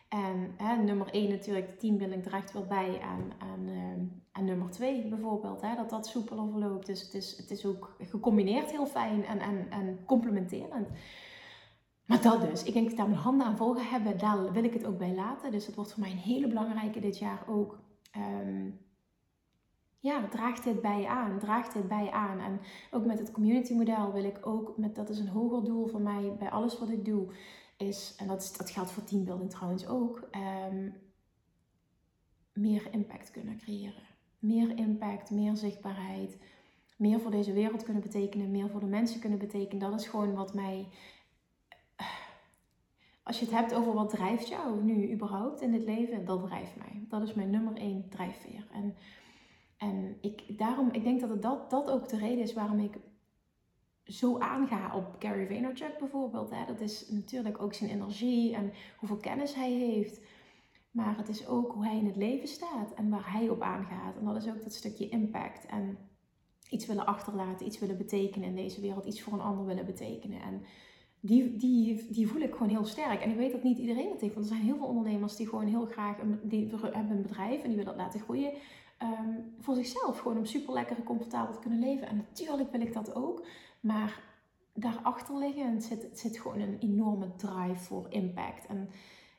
En 0.09 0.53
hè, 0.57 0.75
nummer 0.75 1.07
één 1.07 1.29
natuurlijk, 1.29 1.67
de 1.67 1.75
teambuilding 1.75 2.23
draagt 2.23 2.53
wel 2.53 2.65
bij 2.65 3.01
aan, 3.01 3.31
aan, 3.37 3.67
uh, 3.67 4.01
aan 4.37 4.45
nummer 4.45 4.69
twee 4.69 5.07
bijvoorbeeld. 5.07 5.61
Hè, 5.61 5.75
dat 5.75 5.89
dat 5.89 6.07
soepeler 6.07 6.49
verloopt. 6.49 6.85
Dus 6.85 7.01
het 7.01 7.13
is, 7.13 7.37
het 7.37 7.51
is 7.51 7.65
ook 7.65 7.95
gecombineerd 7.99 8.71
heel 8.71 8.85
fijn 8.85 9.25
en, 9.25 9.39
en, 9.39 9.67
en 9.69 9.99
complementerend. 10.05 10.87
Maar 12.05 12.21
dat 12.21 12.41
dus. 12.41 12.63
Ik 12.63 12.73
denk 12.73 12.87
dat 12.87 12.97
daar 12.97 13.09
mijn 13.09 13.21
handen 13.21 13.47
aan 13.47 13.57
vol 13.57 13.73
ga 13.73 13.81
hebben. 13.81 14.17
Daar 14.17 14.51
wil 14.51 14.63
ik 14.63 14.73
het 14.73 14.85
ook 14.85 14.97
bij 14.97 15.13
laten. 15.13 15.51
Dus 15.51 15.65
dat 15.65 15.75
wordt 15.75 15.93
voor 15.93 16.01
mij 16.01 16.11
een 16.11 16.17
hele 16.17 16.47
belangrijke 16.47 16.99
dit 16.99 17.17
jaar 17.17 17.43
ook. 17.47 17.79
Um, 18.17 18.79
ja, 19.99 20.27
draagt 20.27 20.63
dit 20.63 20.81
bij 20.81 21.05
aan? 21.05 21.39
Draagt 21.39 21.73
dit 21.73 21.87
bij 21.87 22.11
aan? 22.11 22.39
En 22.39 22.59
ook 22.91 23.05
met 23.05 23.19
het 23.19 23.31
community 23.31 23.73
model 23.73 24.13
wil 24.13 24.23
ik 24.23 24.45
ook, 24.47 24.77
met, 24.77 24.95
dat 24.95 25.09
is 25.09 25.19
een 25.19 25.27
hoger 25.27 25.63
doel 25.63 25.87
voor 25.87 26.01
mij 26.01 26.35
bij 26.39 26.49
alles 26.49 26.79
wat 26.79 26.89
ik 26.89 27.05
doe, 27.05 27.33
is, 27.77 28.15
en 28.17 28.27
dat, 28.27 28.41
is, 28.41 28.53
dat 28.53 28.69
geldt 28.69 28.91
voor 28.91 29.03
teambuilding 29.03 29.49
trouwens 29.49 29.87
ook, 29.87 30.29
um, 30.71 30.95
meer 32.53 32.87
impact 32.91 33.31
kunnen 33.31 33.57
creëren. 33.57 34.14
Meer 34.45 34.77
impact, 34.77 35.31
meer 35.31 35.55
zichtbaarheid, 35.55 36.37
meer 36.95 37.19
voor 37.19 37.31
deze 37.31 37.53
wereld 37.53 37.83
kunnen 37.83 38.01
betekenen, 38.01 38.51
meer 38.51 38.69
voor 38.69 38.79
de 38.79 38.85
mensen 38.85 39.19
kunnen 39.19 39.39
betekenen. 39.39 39.89
Dat 39.89 39.99
is 39.99 40.07
gewoon 40.07 40.33
wat 40.33 40.53
mij. 40.53 40.87
Als 43.23 43.39
je 43.39 43.45
het 43.45 43.53
hebt 43.53 43.73
over 43.73 43.93
wat 43.93 44.09
drijft 44.09 44.47
jou 44.47 44.83
nu 44.83 45.11
überhaupt 45.11 45.61
in 45.61 45.71
dit 45.71 45.83
leven, 45.83 46.25
dat 46.25 46.47
drijft 46.47 46.75
mij. 46.75 47.05
Dat 47.09 47.21
is 47.21 47.33
mijn 47.33 47.49
nummer 47.49 47.75
één 47.75 48.09
drijfveer. 48.09 48.67
En 48.71 48.95
en 49.77 50.17
ik, 50.21 50.57
daarom, 50.57 50.89
ik 50.91 51.03
denk 51.03 51.19
dat 51.19 51.29
het 51.29 51.41
dat, 51.41 51.69
dat 51.69 51.89
ook 51.89 52.09
de 52.09 52.17
reden 52.17 52.43
is 52.43 52.53
waarom 52.53 52.79
ik 52.79 52.97
zo 54.05 54.37
aanga 54.37 54.95
op 54.95 55.15
Gary 55.19 55.47
Vaynerchuk 55.47 55.97
bijvoorbeeld. 55.99 56.49
Hè. 56.49 56.65
Dat 56.65 56.79
is 56.79 57.09
natuurlijk 57.09 57.61
ook 57.61 57.73
zijn 57.73 57.89
energie 57.89 58.55
en 58.55 58.73
hoeveel 58.97 59.17
kennis 59.17 59.55
hij 59.55 59.71
heeft. 59.71 60.21
Maar 60.95 61.17
het 61.17 61.29
is 61.29 61.47
ook 61.47 61.71
hoe 61.71 61.85
hij 61.85 61.97
in 61.97 62.05
het 62.05 62.15
leven 62.15 62.47
staat 62.47 62.93
en 62.93 63.09
waar 63.09 63.31
hij 63.31 63.49
op 63.49 63.61
aangaat. 63.61 64.17
En 64.17 64.25
dat 64.25 64.35
is 64.35 64.47
ook 64.47 64.63
dat 64.63 64.73
stukje 64.73 65.09
impact. 65.09 65.65
En 65.65 65.97
iets 66.69 66.85
willen 66.85 67.05
achterlaten, 67.05 67.65
iets 67.65 67.79
willen 67.79 67.97
betekenen 67.97 68.49
in 68.49 68.55
deze 68.55 68.81
wereld, 68.81 69.05
iets 69.05 69.21
voor 69.21 69.33
een 69.33 69.41
ander 69.41 69.65
willen 69.65 69.85
betekenen. 69.85 70.41
En 70.41 70.61
die, 71.19 71.55
die, 71.55 72.07
die 72.11 72.27
voel 72.27 72.41
ik 72.41 72.51
gewoon 72.51 72.69
heel 72.69 72.85
sterk. 72.85 73.21
En 73.21 73.29
ik 73.29 73.35
weet 73.35 73.51
dat 73.51 73.63
niet 73.63 73.77
iedereen 73.77 74.09
dat 74.09 74.21
heeft. 74.21 74.33
Want 74.33 74.45
er 74.45 74.53
zijn 74.53 74.65
heel 74.65 74.77
veel 74.77 74.87
ondernemers 74.87 75.35
die 75.35 75.47
gewoon 75.47 75.67
heel 75.67 75.85
graag 75.85 76.21
een, 76.21 76.39
die 76.43 76.69
hebben 76.69 77.15
een 77.15 77.21
bedrijf 77.21 77.61
en 77.61 77.67
die 77.67 77.77
willen 77.77 77.95
dat 77.95 78.03
laten 78.03 78.19
groeien. 78.19 78.53
Ehm, 78.97 79.39
voor 79.59 79.75
zichzelf. 79.75 80.19
Gewoon 80.19 80.37
om 80.37 80.45
super 80.45 80.73
lekker 80.73 80.97
en 80.97 81.03
comfortabel 81.03 81.53
te 81.53 81.59
kunnen 81.59 81.79
leven. 81.79 82.07
En 82.07 82.15
natuurlijk 82.15 82.71
wil 82.71 82.81
ik 82.81 82.93
dat 82.93 83.15
ook. 83.15 83.45
Maar 83.79 84.23
daarachter 84.73 85.37
liggen 85.37 85.81
zit, 85.81 86.09
zit 86.13 86.39
gewoon 86.39 86.59
een 86.59 86.77
enorme 86.79 87.35
drive 87.35 87.83
voor 87.83 88.05
impact. 88.09 88.65
En, 88.65 88.89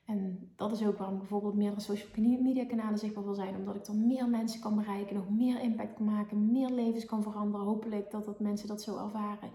en 0.06 0.50
dat 0.56 0.72
is 0.72 0.86
ook 0.86 0.98
waarom 0.98 1.18
bijvoorbeeld 1.18 1.54
meerdere 1.54 1.80
social 1.80 2.08
media 2.42 2.66
kanalen 2.66 2.98
zichtbaar 2.98 3.24
wil 3.24 3.34
zijn. 3.34 3.56
Omdat 3.56 3.74
ik 3.74 3.86
er 3.86 3.94
meer 3.94 4.28
mensen 4.28 4.60
kan 4.60 4.76
bereiken, 4.76 5.16
nog 5.16 5.30
meer 5.30 5.60
impact 5.60 5.94
kan 5.94 6.04
maken, 6.04 6.52
meer 6.52 6.70
levens 6.70 7.04
kan 7.04 7.22
veranderen. 7.22 7.66
Hopelijk 7.66 8.10
dat, 8.10 8.24
dat 8.24 8.40
mensen 8.40 8.68
dat 8.68 8.82
zo 8.82 8.96
ervaren. 8.96 9.50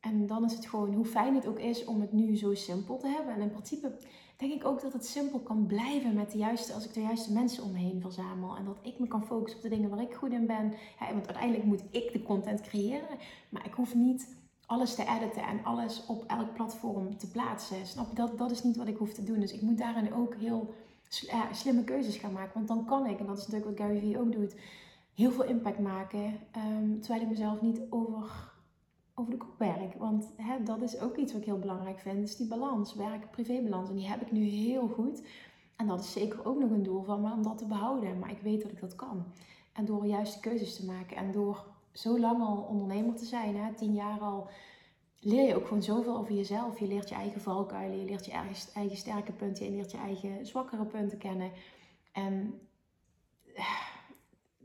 En 0.00 0.26
dan 0.26 0.44
is 0.44 0.54
het 0.54 0.66
gewoon 0.66 0.94
hoe 0.94 1.04
fijn 1.04 1.34
het 1.34 1.46
ook 1.46 1.58
is 1.58 1.84
om 1.84 2.00
het 2.00 2.12
nu 2.12 2.36
zo 2.36 2.54
simpel 2.54 2.98
te 2.98 3.06
hebben. 3.06 3.34
En 3.34 3.40
in 3.40 3.50
principe 3.50 3.96
denk 4.36 4.52
ik 4.52 4.64
ook 4.64 4.80
dat 4.80 4.92
het 4.92 5.06
simpel 5.06 5.38
kan 5.38 5.66
blijven 5.66 6.14
met 6.14 6.30
de 6.30 6.38
juiste, 6.38 6.72
als 6.72 6.84
ik 6.84 6.94
de 6.94 7.00
juiste 7.00 7.32
mensen 7.32 7.64
om 7.64 7.72
me 7.72 7.78
heen 7.78 8.00
verzamel. 8.00 8.56
En 8.56 8.64
dat 8.64 8.78
ik 8.82 8.98
me 8.98 9.08
kan 9.08 9.26
focussen 9.26 9.56
op 9.56 9.62
de 9.62 9.76
dingen 9.76 9.90
waar 9.90 10.02
ik 10.02 10.14
goed 10.14 10.32
in 10.32 10.46
ben. 10.46 10.74
Ja, 10.98 11.12
want 11.12 11.26
uiteindelijk 11.26 11.64
moet 11.64 11.84
ik 11.90 12.12
de 12.12 12.22
content 12.22 12.60
creëren. 12.60 13.18
Maar 13.48 13.66
ik 13.66 13.72
hoef 13.72 13.94
niet 13.94 14.41
alles 14.72 14.94
te 14.94 15.04
editen 15.08 15.42
en 15.42 15.64
alles 15.64 16.06
op 16.06 16.24
elk 16.26 16.52
platform 16.52 17.16
te 17.16 17.30
plaatsen. 17.30 17.86
Snap 17.86 18.08
je? 18.08 18.14
Dat, 18.14 18.38
dat 18.38 18.50
is 18.50 18.62
niet 18.62 18.76
wat 18.76 18.86
ik 18.86 18.96
hoef 18.96 19.12
te 19.12 19.24
doen. 19.24 19.40
Dus 19.40 19.52
ik 19.52 19.62
moet 19.62 19.78
daarin 19.78 20.14
ook 20.14 20.34
heel 20.34 20.74
slimme 21.52 21.84
keuzes 21.84 22.16
gaan 22.16 22.32
maken. 22.32 22.52
Want 22.54 22.68
dan 22.68 22.84
kan 22.84 23.06
ik, 23.06 23.18
en 23.18 23.26
dat 23.26 23.38
is 23.38 23.46
natuurlijk 23.46 23.78
wat 23.78 23.86
Gary 23.86 24.00
Vee 24.00 24.20
ook 24.20 24.32
doet, 24.32 24.54
heel 25.14 25.30
veel 25.30 25.44
impact 25.44 25.78
maken. 25.78 26.24
Um, 26.56 27.00
terwijl 27.00 27.22
ik 27.22 27.28
mezelf 27.28 27.60
niet 27.60 27.80
over 27.90 28.50
over 29.14 29.30
de 29.30 29.36
kop 29.36 29.58
werk. 29.58 29.94
Want 29.98 30.28
hè, 30.36 30.62
dat 30.62 30.82
is 30.82 31.00
ook 31.00 31.16
iets 31.16 31.32
wat 31.32 31.40
ik 31.40 31.46
heel 31.46 31.58
belangrijk 31.58 31.98
vind. 31.98 32.20
Dus 32.20 32.36
die 32.36 32.46
balans, 32.46 32.94
werk-privébalans. 32.94 33.88
En 33.88 33.96
die 33.96 34.08
heb 34.08 34.20
ik 34.20 34.32
nu 34.32 34.44
heel 34.44 34.88
goed. 34.88 35.22
En 35.76 35.86
dat 35.86 36.00
is 36.00 36.12
zeker 36.12 36.46
ook 36.46 36.58
nog 36.58 36.70
een 36.70 36.82
doel 36.82 37.02
van 37.02 37.20
me 37.20 37.32
om 37.32 37.42
dat 37.42 37.58
te 37.58 37.66
behouden. 37.66 38.18
Maar 38.18 38.30
ik 38.30 38.42
weet 38.42 38.62
dat 38.62 38.72
ik 38.72 38.80
dat 38.80 38.94
kan. 38.94 39.24
En 39.72 39.84
door 39.84 40.06
juiste 40.06 40.40
keuzes 40.40 40.76
te 40.76 40.84
maken. 40.84 41.16
En 41.16 41.32
door 41.32 41.64
zo 41.92 42.18
lang 42.18 42.42
al 42.42 42.66
ondernemer 42.70 43.16
te 43.16 43.24
zijn, 43.24 43.56
hè, 43.56 43.74
tien 43.74 43.94
jaar 43.94 44.20
al, 44.20 44.48
leer 45.24 45.46
je 45.46 45.56
ook 45.56 45.66
gewoon 45.66 45.82
zoveel 45.82 46.16
over 46.16 46.34
jezelf. 46.34 46.78
Je 46.78 46.86
leert 46.86 47.08
je 47.08 47.14
eigen 47.14 47.40
valkuilen, 47.40 47.98
je 47.98 48.04
leert 48.04 48.24
je 48.24 48.32
eigen, 48.74 48.96
sterke 48.96 49.32
punten, 49.32 49.64
je 49.64 49.70
leert 49.70 49.90
je 49.90 49.98
eigen 49.98 50.46
zwakkere 50.46 50.84
punten 50.84 51.18
kennen. 51.18 51.52
En 52.12 52.60
eh, 53.54 53.80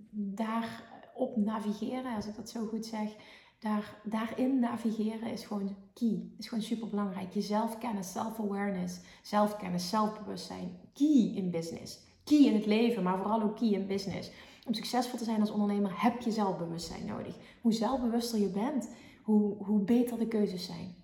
daarop 0.09 1.35
navigeren, 1.35 2.15
als 2.15 2.27
ik 2.27 2.35
dat 2.35 2.49
zo 2.49 2.65
goed 2.65 2.85
zeg, 2.85 3.15
daar, 3.59 4.01
daarin 4.03 4.59
navigeren 4.59 5.31
is 5.31 5.45
gewoon 5.45 5.75
key. 5.93 6.31
Is 6.37 6.47
gewoon 6.47 6.63
super 6.63 6.89
belangrijk. 6.89 7.33
Jezelf 7.33 7.77
kennen, 7.77 8.03
self-awareness, 8.03 8.99
zelfkennis, 9.21 9.89
zelfbewustzijn. 9.89 10.79
Key 10.93 11.31
in 11.35 11.51
business. 11.51 11.99
Key 12.23 12.45
in 12.45 12.53
het 12.53 12.65
leven, 12.65 13.03
maar 13.03 13.17
vooral 13.17 13.41
ook 13.41 13.55
key 13.55 13.69
in 13.69 13.87
business. 13.87 14.31
Om 14.67 14.73
succesvol 14.73 15.19
te 15.19 15.25
zijn 15.25 15.39
als 15.39 15.51
ondernemer 15.51 16.01
heb 16.01 16.21
je 16.21 16.31
zelfbewustzijn 16.31 17.05
nodig. 17.05 17.35
Hoe 17.61 17.73
zelfbewuster 17.73 18.39
je 18.39 18.49
bent, 18.49 18.89
hoe, 19.23 19.63
hoe 19.63 19.79
beter 19.79 20.17
de 20.17 20.27
keuzes 20.27 20.65
zijn. 20.65 20.95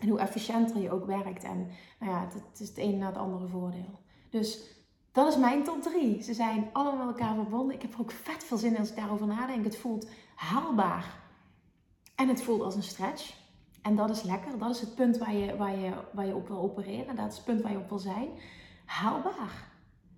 En 0.00 0.08
hoe 0.08 0.18
efficiënter 0.18 0.80
je 0.80 0.90
ook 0.90 1.06
werkt. 1.06 1.44
En 1.44 1.70
nou 2.00 2.12
ja, 2.12 2.28
het, 2.32 2.60
is 2.60 2.68
het 2.68 2.76
ene 2.76 2.96
na 2.96 3.06
het 3.06 3.16
andere 3.16 3.46
voordeel. 3.46 4.00
Dus 4.30 4.60
dat 5.12 5.28
is 5.28 5.38
mijn 5.38 5.64
top 5.64 5.82
3. 5.82 6.22
Ze 6.22 6.34
zijn 6.34 6.68
allemaal 6.72 7.06
met 7.06 7.18
elkaar 7.18 7.34
verbonden. 7.34 7.74
Ik 7.74 7.82
heb 7.82 7.94
er 7.94 8.00
ook 8.00 8.10
vet 8.10 8.44
veel 8.44 8.56
zin 8.56 8.72
in 8.72 8.78
als 8.78 8.90
ik 8.90 8.96
daarover 8.96 9.26
nadenk. 9.26 9.64
Het 9.64 9.76
voelt 9.76 10.08
haalbaar. 10.34 11.20
En 12.14 12.28
het 12.28 12.42
voelt 12.42 12.62
als 12.62 12.74
een 12.74 12.82
stretch. 12.82 13.34
En 13.82 13.96
dat 13.96 14.10
is 14.10 14.22
lekker. 14.22 14.58
Dat 14.58 14.70
is 14.70 14.80
het 14.80 14.94
punt 14.94 15.18
waar 15.18 15.34
je, 15.34 15.56
waar 15.56 15.78
je, 15.78 15.92
waar 16.12 16.26
je 16.26 16.34
op 16.34 16.48
wil 16.48 16.58
opereren. 16.58 17.16
Dat 17.16 17.30
is 17.30 17.36
het 17.36 17.44
punt 17.44 17.62
waar 17.62 17.72
je 17.72 17.78
op 17.78 17.88
wil 17.88 17.98
zijn. 17.98 18.28
Haalbaar. 18.84 19.72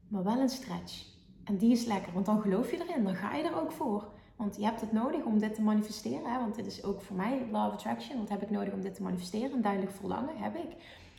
Maar 0.09 0.25
wel 0.25 0.39
een 0.39 0.49
stretch. 0.49 1.18
En 1.49 1.57
die 1.57 1.71
is 1.71 1.85
lekker, 1.85 2.13
want 2.13 2.27
dan 2.27 2.41
geloof 2.41 2.71
je 2.71 2.85
erin. 2.89 3.05
Dan 3.05 3.15
ga 3.15 3.35
je 3.35 3.43
er 3.43 3.61
ook 3.61 3.73
voor. 3.73 4.09
Want 4.37 4.57
je 4.57 4.65
hebt 4.65 4.81
het 4.81 4.93
nodig 4.93 5.25
om 5.25 5.39
dit 5.39 5.55
te 5.55 5.63
manifesteren. 5.63 6.33
Hè? 6.33 6.39
Want 6.39 6.55
dit 6.55 6.67
is 6.67 6.85
ook 6.85 7.01
voor 7.01 7.17
mij 7.17 7.43
of 7.43 7.53
attraction. 7.53 8.19
Wat 8.19 8.29
heb 8.29 8.43
ik 8.43 8.51
nodig 8.51 8.73
om 8.73 8.81
dit 8.81 8.95
te 8.95 9.03
manifesteren? 9.03 9.53
Een 9.53 9.63
duidelijk 9.63 9.93
verlangen 9.93 10.37
heb 10.37 10.57
ik. 10.57 10.77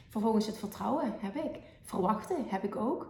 Vervolgens 0.09 0.45
het 0.45 0.57
vertrouwen 0.57 1.13
heb 1.19 1.35
ik. 1.35 1.59
Verwachten 1.81 2.45
heb 2.47 2.63
ik 2.63 2.75
ook. 2.75 3.01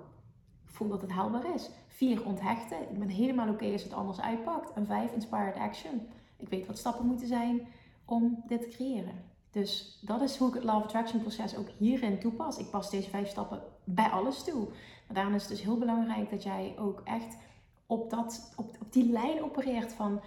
Ik 0.64 0.76
voel 0.76 0.88
dat 0.88 1.02
het 1.02 1.12
haalbaar 1.12 1.54
is. 1.56 1.70
Vier, 1.88 2.26
onthechten. 2.26 2.82
Ik 2.82 3.00
ben 3.00 3.08
helemaal 3.08 3.50
oké 3.50 3.72
als 3.72 3.84
het 3.84 3.94
anders 3.94 4.22
uitpakt. 4.22 4.74
En 4.74 4.86
vijf, 4.86 5.14
inspired 5.14 5.56
action. 5.56 6.08
Ik 6.38 6.50
weet 6.50 6.68
wat 6.68 6.78
stappen 6.78 7.06
moeten 7.06 7.28
zijn 7.28 7.68
om 8.06 8.44
dit 8.48 8.62
te 8.62 8.68
creëren. 8.68 9.24
Dus 9.52 10.00
dat 10.02 10.22
is 10.22 10.38
hoe 10.38 10.48
ik 10.48 10.54
het 10.54 10.64
Love 10.64 10.84
Attraction 10.84 11.22
proces 11.22 11.58
ook 11.58 11.70
hierin 11.78 12.20
toepas. 12.20 12.58
Ik 12.58 12.70
pas 12.70 12.90
deze 12.90 13.10
vijf 13.10 13.30
stappen 13.30 13.62
bij 13.94 14.10
alles 14.10 14.44
toe. 14.44 14.68
Maar 15.08 15.16
daarom 15.16 15.34
is 15.34 15.42
het 15.42 15.52
dus 15.52 15.62
heel 15.62 15.78
belangrijk 15.78 16.30
dat 16.30 16.44
jij 16.44 16.76
ook 16.78 17.02
echt 17.04 17.38
op, 17.86 18.10
dat, 18.10 18.54
op, 18.56 18.76
op 18.80 18.94
die 18.94 19.12
lijn 19.12 19.44
opereert 19.44 19.94
van 19.94 20.22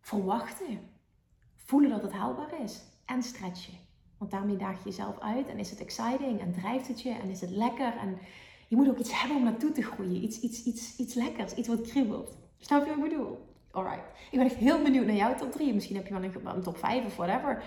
verwachten. 0.00 0.78
Voelen 1.56 1.90
dat 1.90 2.02
het 2.02 2.12
haalbaar 2.12 2.60
is. 2.62 2.82
En 3.04 3.22
stretchen. 3.22 3.74
Want 4.18 4.30
daarmee 4.30 4.56
daag 4.56 4.78
je 4.78 4.88
jezelf 4.88 5.18
uit 5.18 5.48
en 5.48 5.58
is 5.58 5.70
het 5.70 5.80
exciting 5.80 6.40
en 6.40 6.52
drijft 6.52 6.88
het 6.88 7.02
je 7.02 7.10
en 7.10 7.30
is 7.30 7.40
het 7.40 7.50
lekker. 7.50 7.96
En 7.96 8.18
je 8.68 8.76
moet 8.76 8.88
ook 8.88 8.98
iets 8.98 9.20
hebben 9.20 9.36
om 9.36 9.44
naartoe 9.44 9.72
te 9.72 9.82
groeien. 9.82 10.24
Iets, 10.24 10.40
iets, 10.40 10.64
iets, 10.64 10.96
iets 10.96 11.14
lekkers, 11.14 11.54
iets 11.54 11.68
wat 11.68 11.80
kriebelt. 11.80 12.36
Snap 12.58 12.84
je 12.84 12.88
wat 12.88 13.04
ik 13.04 13.10
bedoel? 13.10 13.48
Alright. 13.70 14.08
Ik 14.30 14.38
ben 14.38 14.46
echt 14.46 14.56
heel 14.56 14.82
benieuwd 14.82 15.06
naar 15.06 15.14
jouw 15.14 15.34
top 15.34 15.52
3. 15.52 15.74
Misschien 15.74 15.96
heb 15.96 16.06
je 16.06 16.12
wel 16.12 16.22
een, 16.22 16.46
een 16.46 16.62
top 16.62 16.76
5 16.76 17.04
of 17.04 17.16
whatever. 17.16 17.62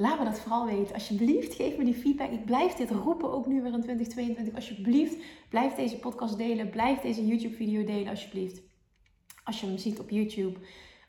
Laat 0.00 0.18
me 0.18 0.24
dat 0.24 0.40
vooral 0.40 0.66
weten. 0.66 0.94
Alsjeblieft, 0.94 1.54
geef 1.54 1.76
me 1.76 1.84
die 1.84 1.94
feedback. 1.94 2.30
Ik 2.30 2.44
blijf 2.44 2.72
dit 2.72 2.90
roepen, 2.90 3.32
ook 3.32 3.46
nu 3.46 3.62
weer 3.62 3.72
in 3.72 3.80
2022. 3.80 4.54
Alsjeblieft, 4.54 5.16
blijf 5.48 5.74
deze 5.74 5.98
podcast 5.98 6.36
delen. 6.36 6.70
Blijf 6.70 7.00
deze 7.00 7.26
YouTube-video 7.26 7.84
delen, 7.84 8.08
alsjeblieft. 8.08 8.62
Als 9.44 9.60
je 9.60 9.66
hem 9.66 9.78
ziet 9.78 10.00
op 10.00 10.10
YouTube. 10.10 10.58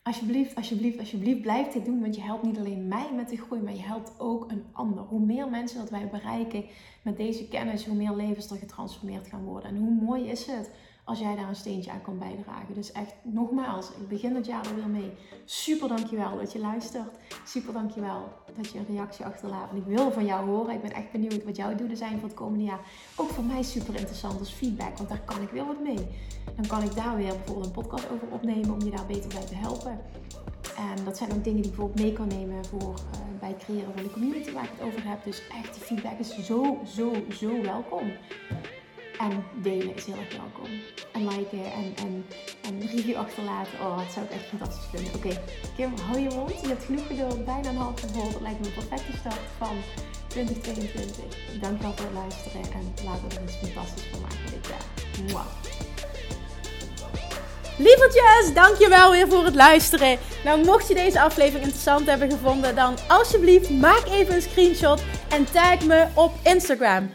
Alsjeblieft, 0.02 0.54
alsjeblieft, 0.54 0.98
alsjeblieft, 0.98 1.40
blijf 1.40 1.72
dit 1.72 1.84
doen. 1.84 2.00
Want 2.00 2.14
je 2.14 2.20
helpt 2.20 2.42
niet 2.42 2.58
alleen 2.58 2.88
mij 2.88 3.08
met 3.14 3.28
de 3.28 3.36
groei, 3.36 3.62
maar 3.62 3.74
je 3.74 3.82
helpt 3.82 4.20
ook 4.20 4.50
een 4.50 4.64
ander. 4.72 5.04
Hoe 5.04 5.20
meer 5.20 5.48
mensen 5.48 5.78
dat 5.78 5.90
wij 5.90 6.08
bereiken 6.08 6.64
met 7.02 7.16
deze 7.16 7.48
kennis, 7.48 7.86
hoe 7.86 7.96
meer 7.96 8.14
levens 8.14 8.50
er 8.50 8.56
getransformeerd 8.56 9.26
gaan 9.26 9.44
worden. 9.44 9.70
En 9.70 9.76
hoe 9.76 10.04
mooi 10.04 10.28
is 10.28 10.46
het 10.46 10.70
als 11.04 11.18
jij 11.18 11.36
daar 11.36 11.48
een 11.48 11.56
steentje 11.56 11.90
aan 11.90 12.02
kan 12.02 12.18
bijdragen. 12.18 12.74
Dus 12.74 12.92
echt 12.92 13.14
nogmaals, 13.22 13.90
ik 13.90 14.08
begin 14.08 14.34
het 14.34 14.46
jaar 14.46 14.66
er 14.66 14.74
weer 14.74 14.88
mee. 14.88 15.10
Super 15.44 15.88
dankjewel 15.88 16.36
dat 16.36 16.52
je 16.52 16.58
luistert. 16.58 17.18
Super 17.44 17.72
dankjewel 17.72 18.28
dat 18.56 18.70
je 18.70 18.78
een 18.78 18.86
reactie 18.88 19.24
achterlaat. 19.24 19.70
En 19.70 19.76
ik 19.76 19.84
wil 19.84 20.12
van 20.12 20.24
jou 20.26 20.46
horen. 20.48 20.74
Ik 20.74 20.82
ben 20.82 20.92
echt 20.92 21.12
benieuwd 21.12 21.44
wat 21.44 21.56
jouw 21.56 21.74
doelen 21.74 21.96
zijn 21.96 22.18
voor 22.18 22.28
het 22.28 22.38
komende 22.38 22.64
jaar. 22.64 22.80
Ook 23.16 23.28
voor 23.28 23.44
mij 23.44 23.62
super 23.62 23.94
interessant 23.94 24.38
als 24.38 24.52
feedback, 24.52 24.96
want 24.96 25.08
daar 25.08 25.24
kan 25.24 25.42
ik 25.42 25.50
weer 25.50 25.66
wat 25.66 25.82
mee. 25.82 26.06
Dan 26.56 26.66
kan 26.66 26.82
ik 26.82 26.94
daar 26.94 27.16
weer 27.16 27.34
bijvoorbeeld 27.34 27.66
een 27.66 27.72
podcast 27.72 28.10
over 28.10 28.28
opnemen 28.30 28.70
om 28.70 28.80
je 28.80 28.90
daar 28.90 29.06
beter 29.06 29.28
bij 29.28 29.46
te 29.46 29.54
helpen. 29.54 30.00
En 30.76 31.04
dat 31.04 31.16
zijn 31.16 31.32
ook 31.32 31.44
dingen 31.44 31.62
die 31.62 31.70
ik 31.70 31.76
bijvoorbeeld 31.76 32.00
mee 32.00 32.12
kan 32.12 32.28
nemen 32.28 32.64
voor, 32.64 32.94
uh, 32.94 33.40
bij 33.40 33.48
het 33.48 33.64
creëren 33.64 33.94
van 33.94 34.02
de 34.02 34.10
community 34.10 34.52
waar 34.52 34.64
ik 34.64 34.70
het 34.76 34.86
over 34.86 35.08
heb. 35.08 35.24
Dus 35.24 35.42
echt, 35.48 35.76
feedback 35.76 36.18
is 36.18 36.46
zo, 36.46 36.78
zo, 36.86 37.12
zo 37.30 37.62
welkom. 37.62 38.12
En 39.22 39.44
delen 39.54 39.94
is 39.94 40.04
heel 40.04 40.16
erg 40.16 40.36
welkom. 40.36 40.70
En 41.12 41.28
liken 41.28 41.64
en, 42.62 42.78
review 42.80 43.16
achterlaten. 43.16 43.72
Oh, 43.80 43.98
dat 43.98 44.12
zou 44.12 44.26
ik 44.26 44.32
echt 44.32 44.44
fantastisch 44.44 44.88
vinden. 44.92 45.14
Oké, 45.14 45.40
Kim, 45.76 45.92
hou 46.06 46.18
je 46.18 46.28
mond. 46.34 46.60
Je 46.60 46.68
hebt 46.68 46.84
genoeg 46.84 47.06
geduld. 47.06 47.44
Bijna 47.44 47.68
een 47.68 47.76
half 47.76 48.02
uur 48.02 48.32
Dat 48.32 48.40
lijkt 48.40 48.60
me 48.60 48.66
een 48.66 48.72
perfecte 48.72 49.16
start 49.18 49.40
van 49.58 49.76
2022. 50.26 51.24
Dankjewel 51.60 51.92
voor 51.96 52.04
het 52.04 52.14
luisteren. 52.14 52.62
En 52.62 52.94
laten 53.04 53.28
we 53.28 53.34
er 53.34 53.42
iets 53.42 53.56
fantastisch 53.56 54.08
van 54.10 54.20
maken 54.20 54.50
dit 54.54 54.66
jaar. 54.68 54.84
Mwah. 55.28 55.46
Lievertjes, 57.78 58.54
dankjewel 58.54 59.10
weer 59.10 59.28
voor 59.28 59.44
het 59.44 59.54
luisteren. 59.54 60.18
Nou, 60.44 60.64
mocht 60.64 60.88
je 60.88 60.94
deze 60.94 61.20
aflevering 61.20 61.64
interessant 61.64 62.06
hebben 62.06 62.30
gevonden, 62.30 62.74
dan 62.74 62.94
alsjeblieft 63.08 63.70
maak 63.70 64.04
even 64.06 64.34
een 64.34 64.42
screenshot 64.42 65.02
en 65.28 65.44
tag 65.52 65.84
me 65.84 66.06
op 66.14 66.32
Instagram. 66.42 67.14